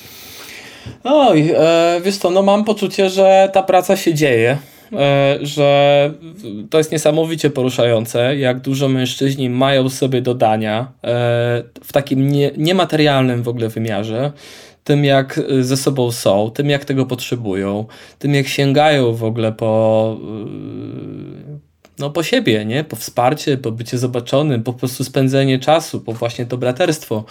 [1.04, 4.58] Oj, e, wiesz co, no mam poczucie, że ta praca się dzieje.
[4.92, 6.10] E, że
[6.70, 10.86] to jest niesamowicie poruszające, jak dużo mężczyźni mają sobie do dania e,
[11.84, 14.32] w takim nie, niematerialnym w ogóle wymiarze
[14.84, 17.84] tym jak ze sobą są, tym jak tego potrzebują,
[18.18, 20.16] tym jak sięgają w ogóle po,
[21.98, 22.84] no, po siebie, nie?
[22.84, 27.24] po wsparcie, po bycie zobaczonym, po prostu spędzenie czasu, po właśnie to braterstwo.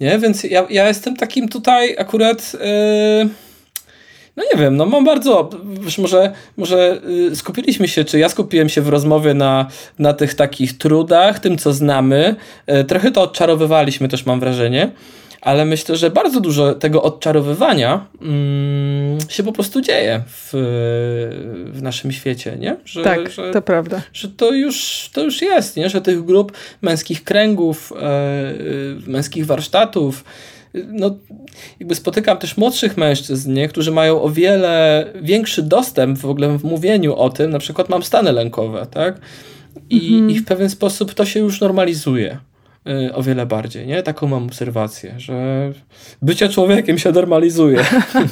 [0.00, 0.18] Nie?
[0.18, 2.52] Więc ja, ja jestem takim tutaj akurat.
[2.52, 3.28] Yy,
[4.36, 5.50] no nie wiem, no mam bardzo.
[5.98, 9.66] Może, może yy, skupiliśmy się, czy ja skupiłem się w rozmowie na,
[9.98, 12.36] na tych takich trudach, tym co znamy.
[12.66, 14.90] Yy, trochę to odczarowywaliśmy też, mam wrażenie
[15.40, 20.50] ale myślę, że bardzo dużo tego odczarowywania mm, się po prostu dzieje w,
[21.72, 22.76] w naszym świecie, nie?
[22.84, 24.02] Że, tak, że, to prawda.
[24.12, 25.90] Że to już, to już jest, nie?
[25.90, 28.54] Że tych grup męskich kręgów, e, e
[29.06, 30.24] męskich warsztatów,
[30.74, 31.16] no,
[31.80, 33.68] jakby spotykam też młodszych mężczyzn, nie?
[33.68, 38.02] którzy mają o wiele większy dostęp w ogóle w mówieniu o tym, na przykład mam
[38.02, 39.20] stany lękowe, tak?
[39.90, 40.30] I, mhm.
[40.30, 42.38] i w pewien sposób to się już normalizuje.
[42.88, 44.02] Y, o wiele bardziej, nie?
[44.02, 45.70] Taką mam obserwację, że
[46.22, 47.84] bycie człowiekiem się normalizuje.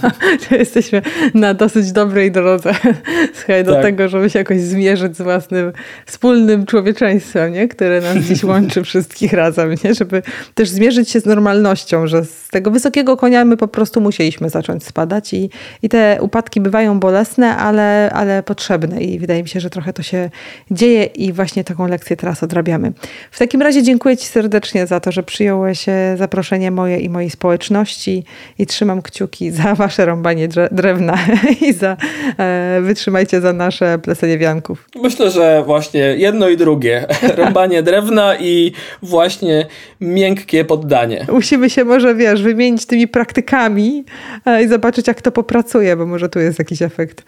[0.50, 1.02] Jesteśmy
[1.34, 2.74] na dosyć dobrej drodze
[3.38, 3.82] Słuchaj, do tak.
[3.82, 5.72] tego, żeby się jakoś zmierzyć z własnym
[6.06, 7.68] wspólnym człowieczeństwem, nie?
[7.68, 9.94] które nas dziś łączy wszystkich razem, nie?
[9.94, 10.22] żeby
[10.54, 14.84] też zmierzyć się z normalnością, że z tego wysokiego konia my po prostu musieliśmy zacząć
[14.84, 15.50] spadać i,
[15.82, 20.02] i te upadki bywają bolesne, ale, ale potrzebne i wydaje mi się, że trochę to
[20.02, 20.30] się
[20.70, 22.92] dzieje i właśnie taką lekcję teraz odrabiamy.
[23.30, 24.45] W takim razie dziękuję Ci serdecznie
[24.86, 28.24] za to, że przyjąłeś e, zaproszenie moje i mojej społeczności
[28.58, 31.18] i trzymam kciuki za wasze rąbanie drewna
[31.68, 31.96] i za
[32.38, 34.88] e, wytrzymajcie za nasze plesenie wianków.
[35.02, 37.06] Myślę, że właśnie jedno i drugie.
[37.36, 38.72] Rąbanie drewna i
[39.02, 39.66] właśnie
[40.00, 41.26] miękkie poddanie.
[41.32, 44.04] Musimy się może, wiesz, wymienić tymi praktykami
[44.46, 47.24] e, i zobaczyć, jak to popracuje, bo może tu jest jakiś efekt,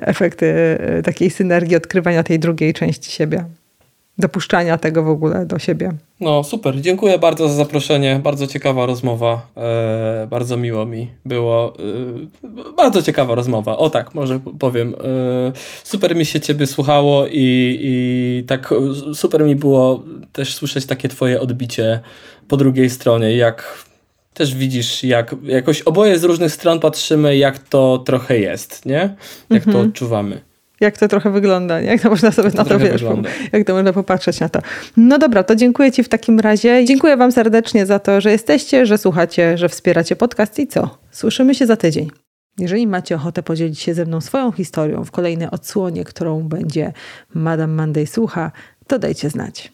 [0.00, 0.40] efekt
[1.04, 3.44] takiej synergii odkrywania tej drugiej części siebie
[4.20, 5.92] dopuszczania tego w ogóle do siebie.
[6.20, 11.74] No super, dziękuję bardzo za zaproszenie, bardzo ciekawa rozmowa, e, bardzo miło mi było,
[12.44, 15.52] e, bardzo ciekawa rozmowa, o tak, może powiem, e,
[15.84, 18.74] super mi się ciebie słuchało i, i tak
[19.14, 20.02] super mi było
[20.32, 22.00] też słyszeć takie twoje odbicie
[22.48, 23.84] po drugiej stronie, jak
[24.34, 29.16] też widzisz, jak jakoś oboje z różnych stron patrzymy, jak to trochę jest, nie?
[29.50, 29.72] Jak mhm.
[29.72, 30.49] to odczuwamy
[30.80, 31.86] jak to trochę wygląda, nie?
[31.86, 33.04] jak to można sobie to na to wiesz,
[33.52, 34.60] jak to można popatrzeć na to.
[34.96, 36.84] No dobra, to dziękuję Ci w takim razie.
[36.84, 40.98] Dziękuję Wam serdecznie za to, że jesteście, że słuchacie, że wspieracie podcast i co?
[41.10, 42.10] Słyszymy się za tydzień.
[42.58, 46.92] Jeżeli macie ochotę podzielić się ze mną swoją historią w kolejnej odsłonie, którą będzie
[47.34, 48.52] Madame Monday słucha,
[48.86, 49.72] to dajcie znać.